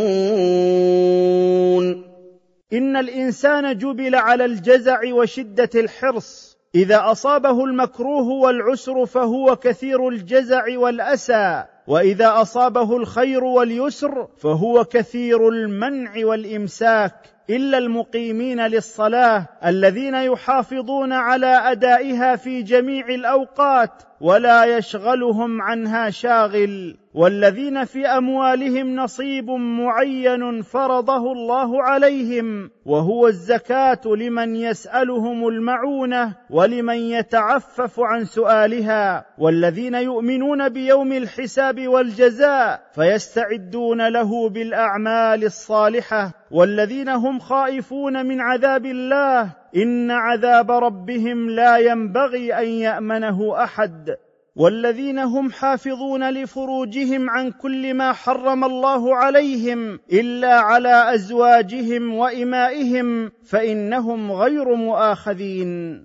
إن 2.73 2.97
الإنسان 2.97 3.77
جبل 3.77 4.15
على 4.15 4.45
الجزع 4.45 5.13
وشدة 5.13 5.69
الحرص. 5.75 6.46
إذا 6.75 7.11
أصابه 7.11 7.65
المكروه 7.65 8.27
والعسر 8.27 9.05
فهو 9.05 9.55
كثير 9.55 10.09
الجزع 10.09 10.77
والأسى 10.77 11.63
وإذا 11.87 12.41
أصابه 12.41 12.97
الخير 12.97 13.43
واليسر 13.43 14.27
فهو 14.37 14.85
كثير 14.85 15.49
المنع 15.49 16.25
والإمساك 16.25 17.13
إلا 17.49 17.77
المقيمين 17.77 18.67
للصلاة 18.67 19.47
الذين 19.65 20.15
يحافظون 20.15 21.13
على 21.13 21.71
أدائها 21.71 22.35
في 22.35 22.61
جميع 22.61 23.07
الأوقات. 23.07 24.03
ولا 24.21 24.77
يشغلهم 24.77 25.61
عنها 25.61 26.09
شاغل 26.09 26.97
والذين 27.13 27.85
في 27.85 28.07
أموالهم 28.07 28.95
نصيب 28.95 29.49
معين 29.49 30.61
فرضه 30.61 31.31
الله 31.31 31.83
عليهم 31.83 32.69
وهو 32.85 33.27
الزكاة 33.27 34.01
لمن 34.05 34.55
يسألهم 34.55 35.47
المعونة 35.47 36.33
ولمن 36.49 36.97
يتعفف 36.97 37.99
عن 37.99 38.25
سؤالها 38.25 39.25
والذين 39.37 39.95
يؤمنون 39.95 40.69
بيوم 40.69 41.11
الحساب 41.11 41.87
والجزاء 41.87 42.81
فيستعدون 42.95 44.07
له 44.07 44.49
بالأعمال 44.49 45.43
الصالحة 45.43 46.31
والذين 46.51 47.09
هم 47.09 47.39
خائفون 47.39 48.25
من 48.25 48.41
عذاب 48.41 48.85
الله 48.85 49.49
إن 49.75 50.11
عذاب 50.11 50.71
ربهم 50.71 51.49
لا 51.49 51.77
ينبغي 51.77 52.53
أن 52.53 52.67
يأمنه 52.67 53.63
أحد. 53.63 54.15
والذين 54.55 55.19
هم 55.19 55.51
حافظون 55.51 56.29
لفروجهم 56.29 57.29
عن 57.29 57.51
كل 57.51 57.93
ما 57.93 58.13
حرم 58.13 58.63
الله 58.63 59.15
عليهم 59.15 59.99
إلا 60.13 60.53
على 60.53 61.13
أزواجهم 61.13 62.15
وإمائهم 62.15 63.31
فإنهم 63.45 64.31
غير 64.31 64.75
مؤاخذين. 64.75 66.03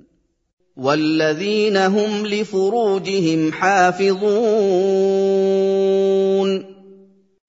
والذين 0.77 1.77
هم 1.77 2.27
لفروجهم 2.27 3.53
حافظون. 3.53 4.22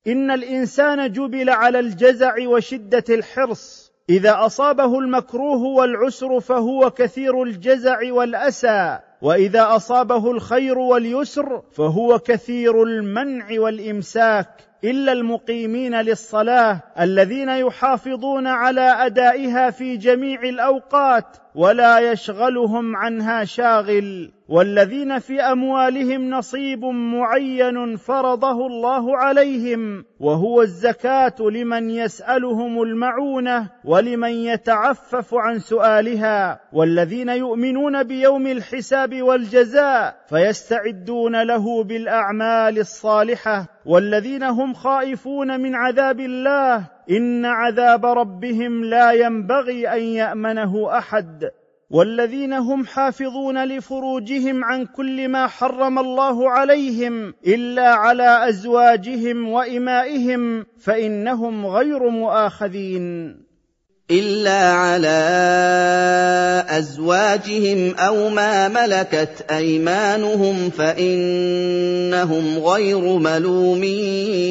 إن 0.07 0.31
الإنسان 0.31 1.11
جبل 1.11 1.49
على 1.49 1.79
الجزع 1.79 2.47
وشدة 2.47 3.03
الحرص. 3.09 3.82
إذا 4.09 4.45
أصابه 4.45 4.99
المكروه 4.99 5.61
والعسر 5.61 6.39
فهو 6.39 6.91
كثير 6.91 7.43
الجزع 7.43 7.99
والأسى 8.11 8.99
وإذا 9.21 9.75
أصابه 9.75 10.31
الخير 10.31 10.77
واليسر 10.77 11.61
فهو 11.71 12.19
كثير 12.19 12.83
المنع 12.83 13.59
والإمساك 13.59 14.49
إلا 14.83 15.11
المقيمين 15.11 16.01
للصلاة 16.01 16.81
الذين 16.99 17.49
يحافظون 17.49 18.47
على 18.47 18.81
أدائها 18.81 19.69
في 19.69 19.97
جميع 19.97 20.43
الأوقات. 20.43 21.37
ولا 21.55 22.11
يشغلهم 22.11 22.95
عنها 22.95 23.43
شاغل 23.43 24.31
والذين 24.49 25.19
في 25.19 25.41
أموالهم 25.41 26.29
نصيب 26.29 26.85
معين 26.85 27.95
فرضه 27.95 28.67
الله 28.67 29.17
عليهم 29.17 30.05
وهو 30.19 30.61
الزكاة 30.61 31.35
لمن 31.39 31.89
يسألهم 31.89 32.81
المعونة 32.81 33.69
ولمن 33.85 34.31
يتعفف 34.31 35.35
عن 35.35 35.59
سؤالها 35.59 36.59
والذين 36.73 37.29
يؤمنون 37.29 38.03
بيوم 38.03 38.47
الحساب 38.47 39.21
والجزاء 39.21 40.15
فيستعدون 40.29 41.43
له 41.43 41.83
بالأعمال 41.83 42.79
الصالحة 42.79 43.65
والذين 43.85 44.43
هم 44.43 44.73
خائفون 44.73 45.59
من 45.59 45.75
عذاب 45.75 46.19
الله 46.19 46.87
إن 47.09 47.45
عذاب 47.45 48.05
ربهم 48.05 48.85
لا 48.85 49.11
ينبغي 49.11 49.87
أن 49.89 50.01
يأمنه 50.01 50.97
أحد. 50.97 51.49
والذين 51.89 52.53
هم 52.53 52.85
حافظون 52.85 53.67
لفروجهم 53.67 54.63
عن 54.63 54.85
كل 54.85 55.27
ما 55.27 55.47
حرم 55.47 55.99
الله 55.99 56.49
عليهم 56.49 57.33
إلا 57.47 57.89
على 57.89 58.49
أزواجهم 58.49 59.49
وإمائهم 59.49 60.65
فإنهم 60.79 61.65
غير 61.65 62.09
مؤاخذين. 62.09 63.37
إلا 64.11 64.71
على 64.71 65.19
أزواجهم 66.69 67.95
أو 67.95 68.29
ما 68.29 68.67
ملكت 68.67 69.45
أيمانهم 69.51 70.69
فإنهم 70.69 72.59
غير 72.59 73.17
ملومين. 73.17 74.43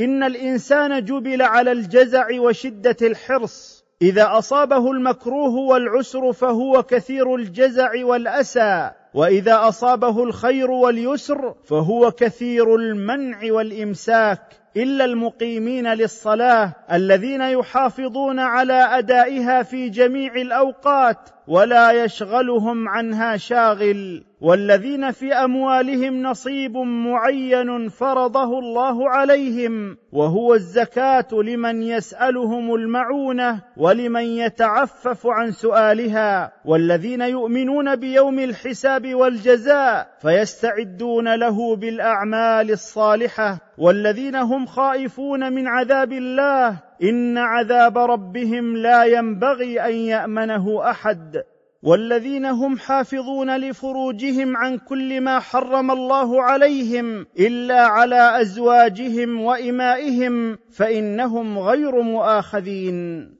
إن 0.00 0.22
الإنسان 0.22 1.04
جبل 1.04 1.42
على 1.42 1.72
الجزع 1.72 2.26
وشدة 2.40 2.96
الحرص. 3.02 3.84
إذا 4.02 4.38
أصابه 4.38 4.90
المكروه 4.90 5.54
والعسر 5.54 6.32
فهو 6.32 6.82
كثير 6.82 7.34
الجزع 7.34 8.04
والأسى. 8.04 8.90
وإذا 9.14 9.68
أصابه 9.68 10.24
الخير 10.24 10.70
واليسر 10.70 11.54
فهو 11.64 12.10
كثير 12.10 12.76
المنع 12.76 13.52
والإمساك. 13.52 14.40
إلا 14.76 15.04
المقيمين 15.04 15.92
للصلاة 15.92 16.72
الذين 16.92 17.40
يحافظون 17.40 18.38
على 18.38 18.98
أدائها 18.98 19.62
في 19.62 19.88
جميع 19.88 20.34
الأوقات 20.34 21.18
ولا 21.48 22.04
يشغلهم 22.04 22.88
عنها 22.88 23.36
شاغل. 23.36 24.24
والذين 24.44 25.10
في 25.10 25.32
أموالهم 25.32 26.22
نصيب 26.22 26.76
معين 26.76 27.88
فرضه 27.88 28.58
الله 28.58 29.10
عليهم 29.10 29.96
وهو 30.12 30.54
الزكاة 30.54 31.28
لمن 31.32 31.82
يسألهم 31.82 32.74
المعونة 32.74 33.60
ولمن 33.76 34.24
يتعفف 34.24 35.26
عن 35.26 35.50
سؤالها. 35.50 36.52
والذين 36.64 37.20
يؤمنون 37.20 37.96
بيوم 37.96 38.38
الحساب 38.38 39.14
والجزاء 39.14 40.08
فيستعدون 40.22 41.34
له 41.34 41.76
بالأعمال 41.76 42.70
الصالحة. 42.70 43.58
والذين 43.78 44.36
هم 44.36 44.66
خائفون 44.66 45.52
من 45.52 45.66
عذاب 45.66 46.12
الله 46.12 46.76
إن 47.02 47.38
عذاب 47.38 47.98
ربهم 47.98 48.76
لا 48.76 49.04
ينبغي 49.04 49.80
أن 49.80 49.94
يأمنه 49.94 50.90
أحد. 50.90 51.42
والذين 51.84 52.44
هم 52.44 52.78
حافظون 52.78 53.56
لفروجهم 53.56 54.56
عن 54.56 54.78
كل 54.78 55.20
ما 55.20 55.40
حرم 55.40 55.90
الله 55.90 56.42
عليهم 56.42 57.26
إلا 57.38 57.80
على 57.80 58.40
أزواجهم 58.40 59.40
وإمائهم 59.40 60.58
فإنهم 60.72 61.58
غير 61.58 62.02
مؤاخذين. 62.02 63.30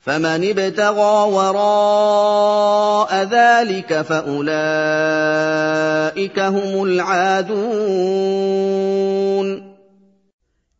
فمن 0.00 0.50
ابتغى 0.50 1.32
وراء 1.32 3.14
ذلك 3.24 4.02
فأولئك 4.02 4.48
هم 6.38 6.84
العادون. 6.84 8.28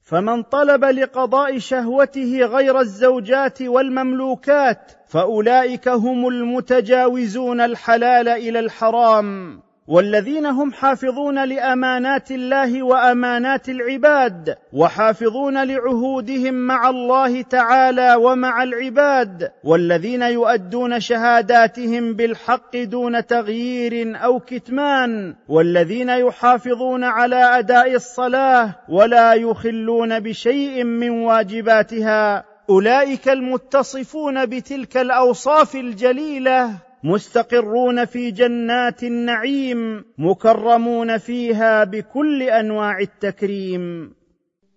فمن 0.02 0.42
طلب 0.42 0.84
لقضاء 0.84 1.58
شهوته 1.58 2.38
غير 2.44 2.80
الزوجات 2.80 3.62
والمملوكات 3.62 4.97
فأولئك 5.08 5.88
هم 5.88 6.28
المتجاوزون 6.28 7.60
الحلال 7.60 8.28
إلى 8.28 8.58
الحرام 8.58 9.60
والذين 9.88 10.46
هم 10.46 10.72
حافظون 10.72 11.44
لأمانات 11.44 12.30
الله 12.30 12.82
وأمانات 12.82 13.68
العباد 13.68 14.56
وحافظون 14.72 15.64
لعهودهم 15.64 16.54
مع 16.54 16.90
الله 16.90 17.42
تعالى 17.42 18.14
ومع 18.14 18.62
العباد 18.62 19.50
والذين 19.64 20.22
يؤدون 20.22 21.00
شهاداتهم 21.00 22.14
بالحق 22.14 22.76
دون 22.76 23.26
تغيير 23.26 24.24
أو 24.24 24.40
كتمان 24.40 25.34
والذين 25.48 26.08
يحافظون 26.08 27.04
على 27.04 27.58
أداء 27.58 27.94
الصلاة 27.94 28.74
ولا 28.88 29.34
يخلون 29.34 30.20
بشيء 30.20 30.84
من 30.84 31.10
واجباتها. 31.10 32.44
أولئك 32.70 33.28
المتصفون 33.28 34.46
بتلك 34.46 34.96
الأوصاف 34.96 35.76
الجليلة 35.76 36.74
مستقرون 37.04 38.04
في 38.04 38.30
جنات 38.30 39.02
النعيم 39.02 40.04
مكرمون 40.18 41.18
فيها 41.18 41.84
بكل 41.84 42.42
أنواع 42.42 42.98
التكريم. 42.98 44.12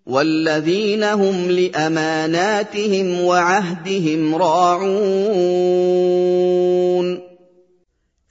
والذين 0.06 1.04
هم 1.04 1.51
لأماناتهم 1.51 3.21
وعهدهم 3.21 4.36
راعون. 4.36 4.91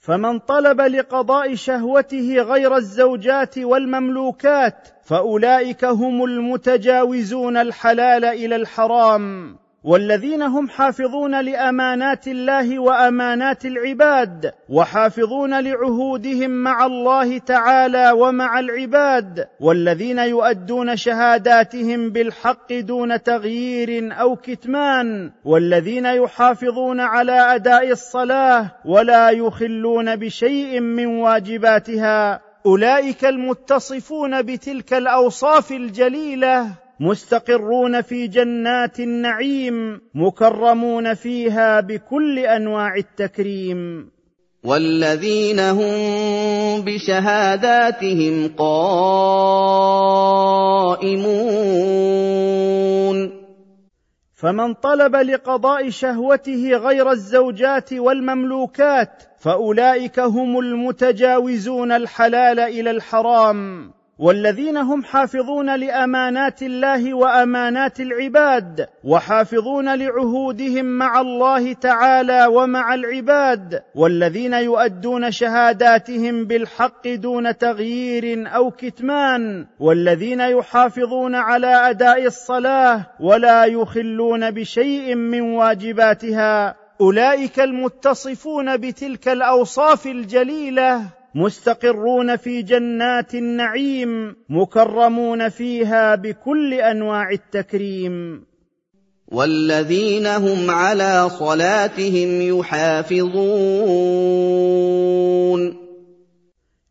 فمن 0.01 0.39
طلب 0.39 0.81
لقضاء 0.81 1.55
شهوته 1.55 2.41
غير 2.41 2.75
الزوجات 2.75 3.57
والمملوكات 3.57 4.87
فأولئك 5.03 5.85
هم 5.85 6.23
المتجاوزون 6.23 7.57
الحلال 7.57 8.25
إلى 8.25 8.55
الحرام. 8.55 9.55
والذين 9.83 10.41
هم 10.41 10.69
حافظون 10.69 11.41
لأمانات 11.41 12.27
الله 12.27 12.79
وأمانات 12.79 13.65
العباد 13.65 14.51
وحافظون 14.69 15.59
لعهودهم 15.59 16.51
مع 16.51 16.85
الله 16.85 17.37
تعالى 17.37 18.11
ومع 18.11 18.59
العباد 18.59 19.47
والذين 19.59 20.19
يؤدون 20.19 20.95
شهاداتهم 20.95 22.09
بالحق 22.09 22.73
دون 22.73 23.23
تغيير 23.23 24.19
أو 24.19 24.35
كتمان 24.35 25.31
والذين 25.45 26.05
يحافظون 26.05 26.99
على 26.99 27.55
أداء 27.55 27.91
الصلاة 27.91 28.71
ولا 28.85 29.29
يخلون 29.29 30.15
بشيء 30.15 30.79
من 30.79 31.05
واجباتها. 31.05 32.41
أولئك 32.65 33.25
المتصفون 33.25 34.41
بتلك 34.41 34.93
الأوصاف 34.93 35.71
الجليلة. 35.71 36.67
مستقرون 37.01 38.01
في 38.01 38.27
جنات 38.27 38.99
النعيم 38.99 40.01
مكرمون 40.13 41.13
فيها 41.13 41.79
بكل 41.79 42.39
أنواع 42.39 42.95
التكريم. 42.95 44.11
والذين 44.63 45.59
هم 45.59 46.81
بشهاداتهم 46.81 48.47
قائمون. 48.57 48.81
فمن 54.33 54.73
طلب 54.73 55.15
لقضاء 55.15 55.89
شهوته 55.89 56.71
غير 56.75 57.11
الزوجات 57.11 57.93
والمملوكات 57.93 59.23
فأولئك 59.39 60.19
هم 60.19 60.59
المتجاوزون 60.59 61.91
الحلال 61.91 62.59
إلى 62.59 62.91
الحرام. 62.91 63.91
والذين 64.21 64.77
هم 64.77 65.03
حافظون 65.03 65.75
لأمانات 65.75 66.63
الله 66.63 67.13
وأمانات 67.13 67.99
العباد 67.99 68.87
وحافظون 69.03 69.95
لعهودهم 69.95 70.85
مع 70.85 71.21
الله 71.21 71.73
تعالى 71.73 72.45
ومع 72.45 72.93
العباد 72.93 73.81
والذين 73.95 74.53
يؤدون 74.53 75.31
شهاداتهم 75.31 76.45
بالحق 76.45 77.07
دون 77.07 77.57
تغيير 77.57 78.55
أو 78.55 78.71
كتمان 78.71 79.65
والذين 79.79 80.41
يحافظون 80.41 81.35
على 81.35 81.89
أداء 81.89 82.25
الصلاة 82.25 83.05
ولا 83.19 83.65
يخلون 83.65 84.51
بشيء 84.51 85.15
من 85.15 85.41
واجباتها. 85.41 86.75
أولئك 87.01 87.59
المتصفون 87.59 88.77
بتلك 88.77 89.27
الأوصاف 89.27 90.07
الجليلة 90.07 91.20
مستقرون 91.35 92.35
في 92.35 92.61
جنات 92.61 93.35
النعيم 93.35 94.35
مكرمون 94.49 95.49
فيها 95.49 96.15
بكل 96.15 96.73
أنواع 96.73 97.29
التكريم. 97.31 98.45
والذين 99.27 100.27
هم 100.27 100.71
على 100.71 101.29
صلاتهم 101.29 102.59
يحافظون. 102.59 103.41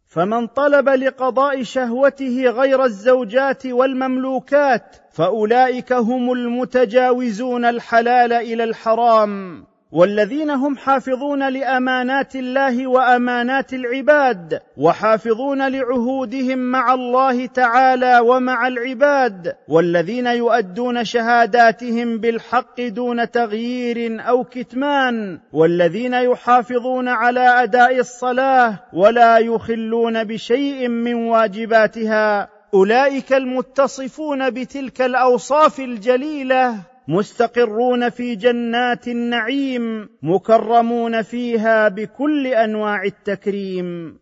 فمن 0.07 0.47
طلب 0.47 0.89
لقضاء 0.89 1.63
شهوته 1.63 2.45
غير 2.51 2.85
الزوجات 2.85 3.67
والمملوكات 3.67 4.97
فأولئك 5.13 5.93
هم 5.93 6.33
المتجاوزون 6.33 7.65
الحلال 7.65 8.33
إلى 8.33 8.65
الحرام. 8.65 9.65
والذين 9.93 10.51
هم 10.51 10.77
حافظون 10.77 11.49
لأمانات 11.49 12.37
الله 12.37 12.87
وأمانات 12.87 13.73
العباد 13.73 14.61
وحافظون 14.77 15.69
لعهودهم 15.69 16.59
مع 16.59 16.95
الله 16.95 17.47
تعالى 17.47 18.19
ومع 18.19 18.67
العباد 18.67 19.57
والذين 19.69 20.27
يؤدون 20.27 21.05
شهاداتهم 21.05 22.19
بالحق 22.19 22.81
دون 22.81 23.31
تغيير 23.31 24.29
أو 24.29 24.45
كتمان 24.45 25.39
والذين 25.53 26.15
يحافظون 26.15 27.09
على 27.09 27.63
أداء 27.63 27.99
الصلاة 27.99 28.79
ولا 28.93 29.39
يخلون 29.39 30.25
بشيء 30.25 30.89
من 30.89 31.15
واجباتها. 31.15 32.49
أولئك 32.75 33.33
المتصفون 33.33 34.51
بتلك 34.51 35.03
الأوصاف 35.03 35.81
الجليلة 35.81 36.90
مستقرون 37.11 38.09
في 38.11 38.35
جنات 38.35 39.09
النعيم 39.09 40.09
مكرمون 40.23 41.23
فيها 41.23 41.89
بكل 41.89 42.47
أنواع 42.47 43.05
التكريم. 43.05 44.19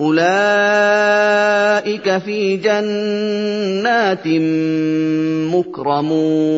أولئك 0.00 0.18
في 2.18 2.56
جنات 2.56 4.26
مكرمون. 5.54 6.52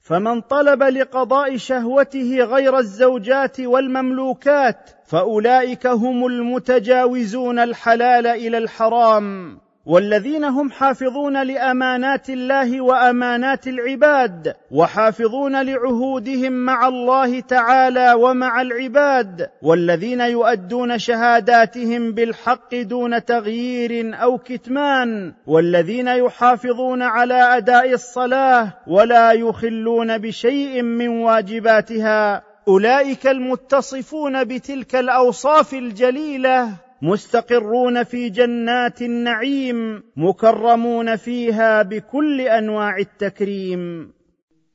فمن 0.00 0.40
طلب 0.40 0.82
لقضاء 0.82 1.56
شهوته 1.56 2.38
غير 2.44 2.78
الزوجات 2.78 3.60
والمملوكات 3.60 4.90
فأولئك 5.06 5.86
هم 5.86 6.26
المتجاوزون 6.26 7.58
الحلال 7.58 8.26
إلى 8.26 8.58
الحرام. 8.58 9.63
والذين 9.86 10.44
هم 10.44 10.70
حافظون 10.70 11.42
لأمانات 11.42 12.30
الله 12.30 12.80
وأمانات 12.80 13.66
العباد 13.66 14.54
وحافظون 14.70 15.62
لعهودهم 15.62 16.52
مع 16.52 16.88
الله 16.88 17.40
تعالى 17.40 18.12
ومع 18.12 18.60
العباد 18.60 19.50
والذين 19.62 20.20
يؤدون 20.20 20.98
شهاداتهم 20.98 22.12
بالحق 22.12 22.74
دون 22.74 23.24
تغيير 23.24 24.22
أو 24.22 24.38
كتمان 24.38 25.32
والذين 25.46 26.08
يحافظون 26.08 27.02
على 27.02 27.56
أداء 27.56 27.92
الصلاة 27.92 28.72
ولا 28.86 29.32
يخلون 29.32 30.18
بشيء 30.18 30.82
من 30.82 31.08
واجباتها. 31.08 32.42
أولئك 32.68 33.26
المتصفون 33.26 34.44
بتلك 34.44 34.96
الأوصاف 34.96 35.74
الجليلة 35.74 36.83
مستقرون 37.04 38.04
في 38.04 38.28
جنات 38.28 39.02
النعيم 39.02 40.02
مكرمون 40.16 41.16
فيها 41.16 41.82
بكل 41.82 42.40
أنواع 42.40 42.98
التكريم. 42.98 44.12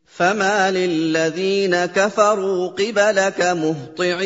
فما 0.06 0.72
للذين 0.72 1.86
كفروا 1.86 2.68
قبلك 2.68 3.42
مهطعين. 3.42 4.20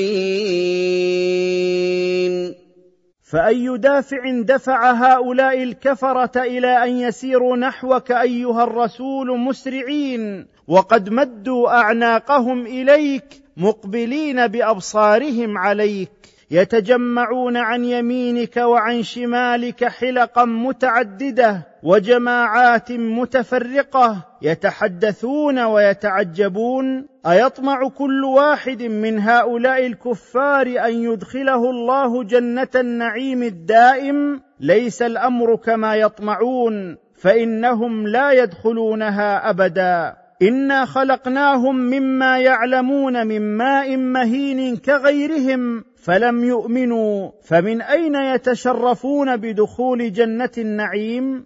فأي 3.32 3.78
دافع 3.78 4.42
دفع 4.42 4.92
هؤلاء 4.92 5.64
الكفرة 5.64 6.42
إلى 6.42 6.84
أن 6.84 6.90
يسيروا 6.98 7.58
نحوك 7.58 8.12
أيها 8.12 8.64
الرسول 8.64 9.40
مسرعين 9.40 10.48
وقد 10.68 11.10
مدوا 11.10 11.70
أعناقهم 11.70 12.66
إليك 12.66 13.26
مقبلين 13.58 14.48
بأبصارهم 14.48 15.58
عليك. 15.58 16.33
يتجمعون 16.52 17.58
عن 17.58 17.86
يمينك 17.86 18.58
وعن 18.58 19.04
شمالك 19.04 19.86
حلقا 19.86 20.46
متعددة 20.46 21.68
وجماعات 21.84 22.92
متفرقة 22.92 24.26
يتحدثون 24.42 25.60
ويتعجبون 25.60 27.08
أيطمع 27.28 27.88
كل 27.90 28.24
واحد 28.24 28.84
من 28.84 29.20
هؤلاء 29.20 29.86
الكفار 29.86 30.68
أن 30.68 30.94
يدخله 31.04 31.70
الله 31.70 32.24
جنة 32.24 32.68
النعيم 32.76 33.44
الدائم؟ 33.44 34.42
ليس 34.60 35.02
الأمر 35.02 35.56
كما 35.56 35.96
يطمعون 35.96 36.98
فإنهم 37.16 38.08
لا 38.08 38.32
يدخلونها 38.32 39.50
أبدا. 39.50 40.16
إنا 40.42 40.86
خلقناهم 40.86 41.76
مما 41.76 42.40
يعلمون 42.40 43.28
من 43.28 43.58
ماء 43.58 43.98
مهين 43.98 44.78
كغيرهم 44.78 45.84
فلم 46.04 46.44
يؤمنوا 46.44 47.32
فمن 47.44 47.82
أين 47.82 48.16
يتشرفون 48.16 49.38
بدخول 49.38 50.14
جنة 50.14 50.50
النعيم؟ 50.58 51.46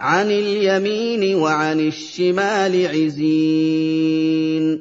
عن 0.00 0.26
اليمين 0.26 1.34
وعن 1.34 1.80
الشمال 1.80 2.86
عزين. 2.86 4.80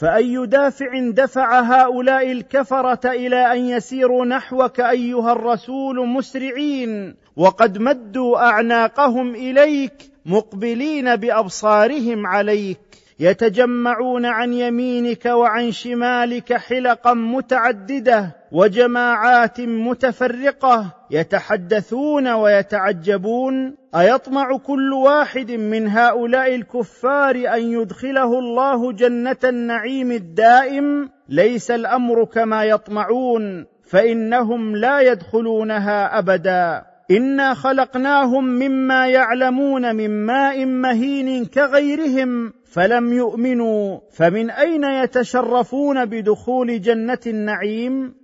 فأي 0.00 0.46
دافع 0.46 1.10
دفع 1.10 1.60
هؤلاء 1.60 2.32
الكفرة 2.32 3.10
إلى 3.10 3.52
أن 3.52 3.58
يسيروا 3.66 4.24
نحوك 4.24 4.80
أيها 4.80 5.32
الرسول 5.32 6.08
مسرعين 6.08 7.14
وقد 7.36 7.78
مدوا 7.78 8.38
أعناقهم 8.38 9.34
إليك 9.34 9.92
مقبلين 10.26 11.16
بأبصارهم 11.16 12.26
عليك. 12.26 12.78
يتجمعون 13.18 14.26
عن 14.26 14.52
يمينك 14.52 15.26
وعن 15.26 15.72
شمالك 15.72 16.52
حلقا 16.52 17.14
متعددة 17.14 18.36
وجماعات 18.52 19.60
متفرقة 19.60 20.94
يتحدثون 21.10 22.28
ويتعجبون 22.28 23.74
أيطمع 23.94 24.56
كل 24.56 24.92
واحد 24.92 25.50
من 25.50 25.88
هؤلاء 25.88 26.54
الكفار 26.54 27.36
أن 27.36 27.62
يدخله 27.62 28.38
الله 28.38 28.92
جنة 28.92 29.36
النعيم 29.44 30.12
الدائم؟ 30.12 31.10
ليس 31.28 31.70
الأمر 31.70 32.24
كما 32.24 32.64
يطمعون 32.64 33.66
فإنهم 33.88 34.76
لا 34.76 35.00
يدخلونها 35.00 36.18
أبدا. 36.18 36.95
انا 37.10 37.54
خلقناهم 37.54 38.44
مما 38.44 39.08
يعلمون 39.08 39.96
من 39.96 40.26
ماء 40.26 40.64
مهين 40.64 41.44
كغيرهم 41.44 42.52
فلم 42.64 43.12
يؤمنوا 43.12 43.98
فمن 44.12 44.50
اين 44.50 44.84
يتشرفون 44.84 46.04
بدخول 46.04 46.80
جنه 46.80 47.18
النعيم 47.26 48.14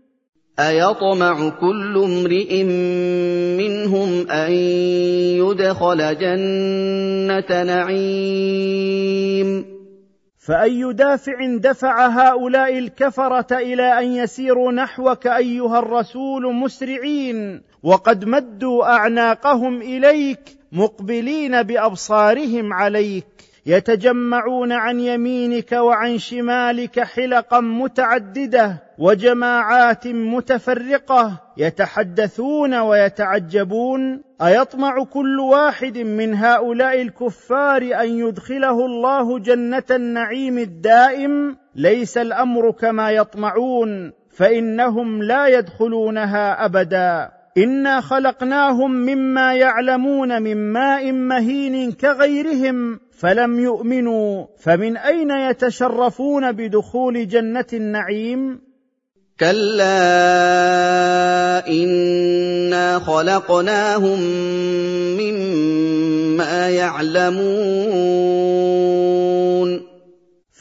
ايطمع 0.59 1.49
كل 1.49 1.99
امرئ 2.05 2.62
منهم 3.59 4.31
ان 4.31 4.53
يدخل 5.42 6.18
جنه 6.18 7.62
نعيم 7.62 9.12
فاي 10.38 10.92
دافع 10.92 11.57
دفع 11.57 12.07
هؤلاء 12.07 12.79
الكفره 12.79 13.57
إلى 13.57 13.99
ان 13.99 14.12
يسيروا 14.12 14.73
نحوك 14.73 15.27
ايها 15.27 15.79
الرسول 15.79 16.55
مسرعين 16.55 17.62
وقد 17.83 18.25
مدوا 18.25 18.85
أعناقهم 18.85 19.83
إليك 19.83 20.40
مقبلين 20.73 21.62
بأبصارهم 21.62 22.73
عليك 22.73 23.27
يتجمعون 23.66 24.73
عن 24.73 25.01
يمينك 25.01 25.73
وعن 25.73 26.18
شمالك 26.18 27.01
حلقا 27.01 27.61
متعددة 27.61 28.83
وجماعات 28.99 30.07
متفرقة 30.07 31.40
يتحدثون 31.57 32.75
ويتعجبون 32.75 34.23
أيطمع 34.42 35.05
كل 35.05 35.40
واحد 35.40 35.99
من 35.99 36.35
هؤلاء 36.35 37.03
الكفار 37.03 37.83
أن 37.83 38.09
يدخله 38.09 38.87
الله 38.87 39.38
جنة 39.38 39.83
النعيم 39.90 40.59
الدائم؟ 40.59 41.57
ليس 41.75 42.18
الأمر 42.18 42.71
كما 42.71 43.11
يطمعون 43.11 44.12
فإنهم 44.31 45.23
لا 45.23 45.47
يدخلونها 45.47 46.64
أبدا. 46.64 47.41
انا 47.58 48.00
خلقناهم 48.00 48.90
مما 48.90 49.54
يعلمون 49.54 50.42
من 50.42 50.72
ماء 50.72 51.12
مهين 51.12 51.92
كغيرهم 51.92 53.00
فلم 53.18 53.60
يؤمنوا 53.60 54.46
فمن 54.58 54.96
اين 54.96 55.30
يتشرفون 55.30 56.52
بدخول 56.52 57.28
جنه 57.28 57.66
النعيم 57.72 58.60
كلا 59.40 59.88
انا 61.68 62.98
خلقناهم 62.98 64.20
مما 65.20 66.68
يعلمون 66.70 68.12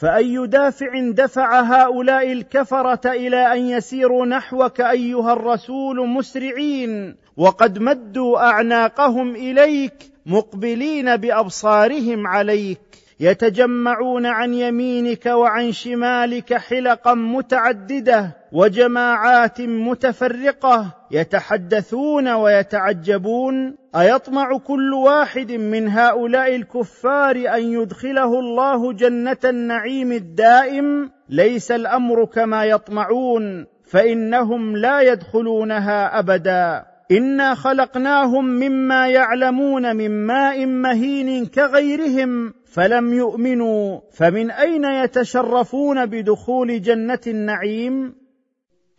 فأي 0.02 0.46
دافع 0.46 1.10
دفع 1.10 1.60
هؤلاء 1.60 2.32
الكفرة 2.32 3.10
إلى 3.10 3.52
أن 3.52 3.58
يسيروا 3.58 4.26
نحوك 4.26 4.80
أيها 4.80 5.32
الرسول 5.32 6.08
مسرعين 6.08 7.16
وقد 7.36 7.78
مدوا 7.78 8.50
أعناقهم 8.50 9.36
إليك 9.36 9.94
مقبلين 10.26 11.16
بأبصارهم 11.16 12.26
عليك. 12.26 12.80
يتجمعون 13.20 14.26
عن 14.26 14.54
يمينك 14.54 15.26
وعن 15.26 15.72
شمالك 15.72 16.54
حلقا 16.54 17.14
متعددة 17.14 18.41
وجماعات 18.52 19.60
متفرقة 19.60 20.94
يتحدثون 21.10 22.28
ويتعجبون 22.28 23.76
أيطمع 23.96 24.58
كل 24.58 24.94
واحد 24.94 25.52
من 25.52 25.88
هؤلاء 25.88 26.56
الكفار 26.56 27.36
أن 27.36 27.62
يدخله 27.62 28.40
الله 28.40 28.92
جنة 28.92 29.36
النعيم 29.44 30.12
الدائم؟ 30.12 31.10
ليس 31.28 31.70
الأمر 31.70 32.24
كما 32.24 32.64
يطمعون 32.64 33.66
فإنهم 33.84 34.76
لا 34.76 35.00
يدخلونها 35.00 36.18
أبدا. 36.18 36.84
إنا 37.10 37.54
خلقناهم 37.54 38.44
مما 38.44 39.08
يعلمون 39.08 39.96
من 39.96 40.26
ماء 40.26 40.66
مهين 40.66 41.46
كغيرهم 41.46 42.54
فلم 42.72 43.12
يؤمنوا. 43.12 44.00
فمن 44.12 44.50
أين 44.50 44.84
يتشرفون 44.84 46.06
بدخول 46.06 46.82
جنة 46.82 47.20
النعيم؟ 47.26 48.21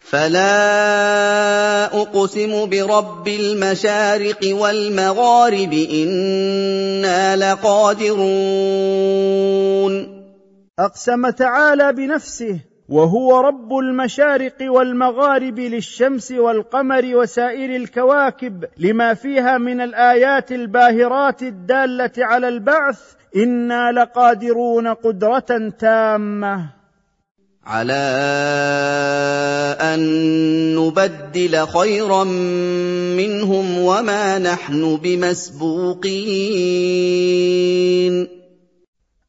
فلا 0.03 1.85
اقسم 2.01 2.69
برب 2.69 3.27
المشارق 3.27 4.39
والمغارب 4.43 5.73
أنا 5.73 7.35
لقادرون 7.35 8.73
اقسم 10.79 11.29
تعالى 11.29 11.93
بنفسه 11.93 12.59
وهو 12.89 13.39
رب 13.39 13.77
المشارق 13.77 14.55
والمغارب 14.61 15.59
للشمس 15.59 16.31
والقمر 16.31 17.15
وسائر 17.15 17.75
الكواكب 17.75 18.65
لما 18.77 19.13
فيها 19.13 19.57
من 19.57 19.81
الايات 19.81 20.51
الباهرات 20.51 21.43
الداله 21.43 22.11
على 22.17 22.47
البعث 22.47 22.99
أنا 23.35 23.91
لقادرون 23.91 24.87
قدره 24.87 25.71
تامه 25.79 26.82
على 27.65 27.93
أن 29.81 29.99
نبدل 30.75 31.67
خيرا 31.67 32.23
منهم 33.17 33.79
وما 33.79 34.39
نحن 34.39 34.99
بمسبوقين. 35.03 36.03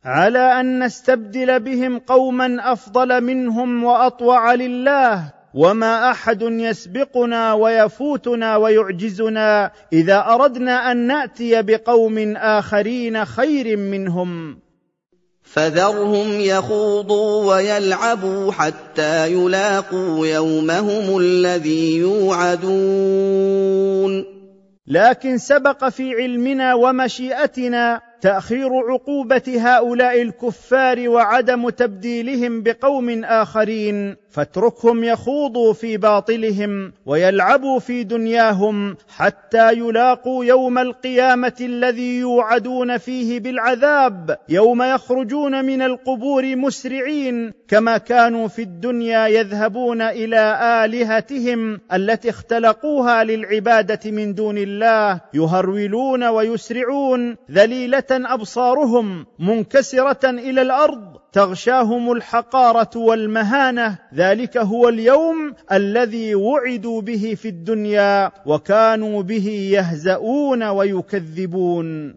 على 0.04 0.60
أن 0.60 0.84
نستبدل 0.84 1.60
بهم 1.60 1.98
قوما 1.98 2.72
أفضل 2.72 3.20
منهم 3.20 3.84
وأطوع 3.84 4.54
لله 4.54 5.32
وما 5.54 6.10
أحد 6.10 6.42
يسبقنا 6.42 7.52
ويفوتنا 7.52 8.56
ويعجزنا 8.56 9.70
إذا 9.92 10.18
أردنا 10.18 10.92
أن 10.92 10.96
نأتي 11.06 11.62
بقوم 11.62 12.36
آخرين 12.36 13.24
خير 13.24 13.76
منهم. 13.76 14.63
فذرهم 15.44 16.40
يخوضوا 16.40 17.54
ويلعبوا 17.54 18.52
حتى 18.52 19.32
يلاقوا 19.32 20.26
يومهم 20.26 21.18
الذي 21.18 21.96
يوعدون. 21.96 23.44
لكن 24.86 25.38
سبق 25.38 25.88
في 25.88 26.14
علمنا 26.14 26.74
ومشيئتنا 26.74 28.00
تأخير 28.20 28.68
عقوبة 28.90 29.42
هؤلاء 29.58 30.22
الكفار 30.22 31.08
وعدم 31.08 31.68
تبديلهم 31.68 32.62
بقوم 32.62 33.24
آخرين 33.24 34.16
فاتركهم 34.34 35.04
يخوضوا 35.04 35.72
في 35.72 35.96
باطلهم 35.96 36.92
ويلعبوا 37.06 37.78
في 37.78 38.04
دنياهم 38.04 38.96
حتى 39.16 39.72
يلاقوا 39.72 40.44
يوم 40.44 40.78
القيامة 40.78 41.56
الذي 41.60 42.18
يوعدون 42.18 42.98
فيه 42.98 43.40
بالعذاب 43.40 44.38
يوم 44.48 44.82
يخرجون 44.82 45.64
من 45.64 45.82
القبور 45.82 46.56
مسرعين 46.56 47.52
كما 47.68 47.98
كانوا 47.98 48.48
في 48.48 48.62
الدنيا 48.62 49.26
يذهبون 49.26 50.02
إلى 50.02 50.58
آلهتهم 50.84 51.80
التي 51.92 52.30
اختلقوها 52.30 53.24
للعبادة 53.24 54.10
من 54.10 54.34
دون 54.34 54.58
الله 54.58 55.20
يهرولون 55.34 56.24
ويسرعون 56.24 57.36
ذليلة 57.50 58.03
أبصارهم 58.10 59.26
منكسرة 59.38 60.30
إلى 60.30 60.62
الأرض 60.62 61.00
تغشاهم 61.32 62.12
الحقارة 62.12 62.90
والمهانة. 62.96 63.98
ذلك 64.14 64.56
هو 64.56 64.88
اليوم 64.88 65.54
الذي 65.72 66.34
وعدوا 66.34 67.00
به 67.00 67.36
في 67.42 67.48
الدنيا 67.48 68.32
وكانوا 68.46 69.22
به 69.22 69.48
يهزؤون 69.48 70.62
ويكذبون. 70.62 72.14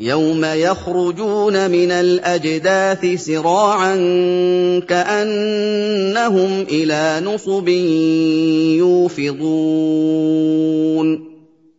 يوم 0.00 0.44
يخرجون 0.44 1.70
من 1.70 1.90
الأجداث 1.90 3.24
سراعا 3.24 3.94
كأنهم 4.88 6.62
إلى 6.62 7.26
نصب 7.26 7.68
يوفضون. 8.78 9.34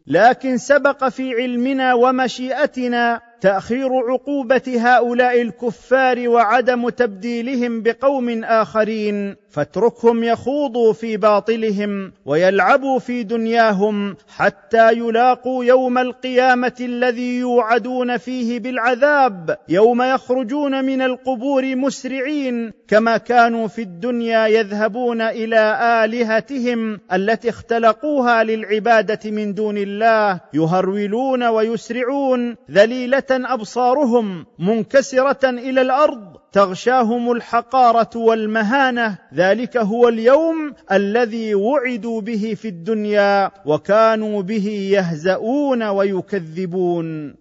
لكن 0.08 0.58
سبق 0.58 1.08
في 1.08 1.34
علمنا 1.34 1.94
ومشيئتنا 1.94 3.22
تأخير 3.42 3.90
عقوبة 3.94 4.76
هؤلاء 4.78 5.42
الكفار 5.42 6.30
وعدم 6.30 6.90
تبديلهم 6.90 7.82
بقوم 7.82 8.44
آخرين. 8.44 9.36
فاتركهم 9.56 10.24
يخوضوا 10.24 10.94
في 10.94 11.18
باطلهم 11.18 12.12
ويلعبوا 12.26 13.00
في 13.00 13.24
دنياهم 13.24 14.18
حتى 14.36 14.92
يلاقوا 14.92 15.66
يوم 15.66 15.98
القيامة 15.98 16.76
الذي 16.80 17.40
يوعدون 17.40 18.18
فيه 18.18 18.60
بالعذاب 18.60 19.58
يوم 19.70 20.02
يخرجون 20.02 20.86
من 20.86 21.02
القبور 21.02 21.76
مسرعين 21.76 22.74
كما 22.88 23.18
كانوا 23.18 23.68
في 23.68 23.82
الدنيا 23.82 24.48
يذهبون 24.48 25.22
إلى 25.22 25.80
آلهتهم 26.06 27.00
التي 27.14 27.50
اختلقوها 27.50 28.44
للعبادة 28.44 29.32
من 29.32 29.54
دون 29.54 29.78
الله 29.78 30.40
يهرولون 30.54 31.44
ويسرعون 31.44 32.56
ذليلة 32.72 33.24
أبصارهم 33.32 34.46
منكسرة 34.60 35.50
إلى 35.50 35.82
الأرض. 35.82 36.45
تغشاهم 36.56 37.32
الحقارة 37.32 38.10
والمهانة 38.16 39.18
ذلك 39.34 39.78
هو 39.78 40.08
اليوم 40.08 40.74
الذي 40.92 41.56
وعدوا 41.56 42.22
به 42.22 42.58
في 42.62 42.68
الدنيا 42.68 43.52
وكانوا 43.66 44.42
به 44.42 44.68
يهزؤون 44.68 45.84
ويكذبون. 45.84 47.36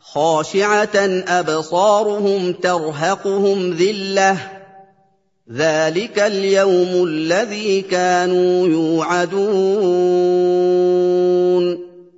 خاشعة 0.00 0.96
أبصارهم 1.28 2.52
ترهقهم 2.52 3.70
ذلة 3.70 4.36
ذلك 5.52 6.18
اليوم 6.18 7.04
الذي 7.08 7.82
كانوا 7.82 8.66
يوعدون. 8.66 9.52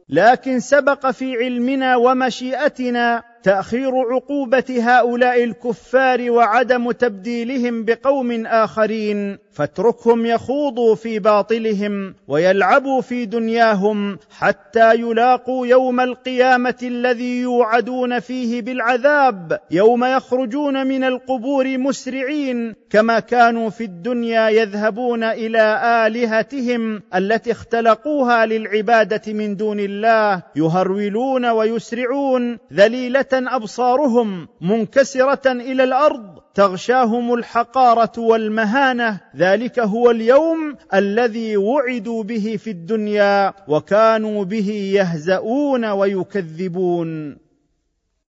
لكن 0.09 0.61
سبق 0.61 1.11
في 1.11 1.37
علمنا 1.37 1.97
ومشيئتنا 1.97 3.34
تأخير 3.45 3.93
عقوبة 3.97 4.65
هؤلاء 4.81 5.45
الكفار 5.45 6.31
وعدم 6.31 6.91
تبديلهم 6.91 7.85
بقوم 7.85 8.47
آخرين 8.47 9.39
فاتركهم 9.53 10.27
يخوضوا 10.27 10.95
في 10.95 11.19
باطلهم 11.19 12.15
ويلعبوا 12.29 13.01
في 13.01 13.27
دنياهم 13.27 14.19
حتى 14.39 14.95
يلاقوا 14.95 15.67
يوم 15.67 16.01
القيامة 16.01 16.75
الذي 16.83 17.41
يوعدون 17.41 18.21
فيه 18.21 18.63
بالعذاب 18.63 19.61
يوم 19.71 20.05
يخرجون 20.05 20.87
من 20.87 21.05
القبور 21.05 21.79
مسرعين 21.79 22.75
كما 22.91 23.21
كانوا 23.21 23.71
في 23.71 23.85
الدنيا 23.85 24.49
يذهبون 24.49 25.25
إلى 25.25 25.81
آلهتهم 26.07 27.03
التي 27.15 27.53
اختلقوها 27.53 28.47
للعبادة 28.47 29.33
من 29.33 29.57
دون 29.57 29.81
الله 29.81 30.43
يهرولون 30.57 31.47
ويسرعون 31.47 32.59
ذليلة 32.73 33.34
أبصارهم 33.35 34.49
منكسرة 34.61 35.53
إلى 35.53 35.85
الأرض 35.85 36.39
تغشاهم 36.55 37.35
الحقارة 37.35 38.13
والمهانة. 38.19 39.21
ذلك 39.37 39.79
هو 39.79 40.11
اليوم 40.11 40.77
الذي 40.95 41.57
وعدوا 41.57 42.23
به 42.23 42.57
في 42.65 42.71
الدنيا 42.71 43.53
وكانوا 43.69 44.45
به 44.45 44.71
يهزؤون 44.71 45.85
ويكذبون. 45.85 47.44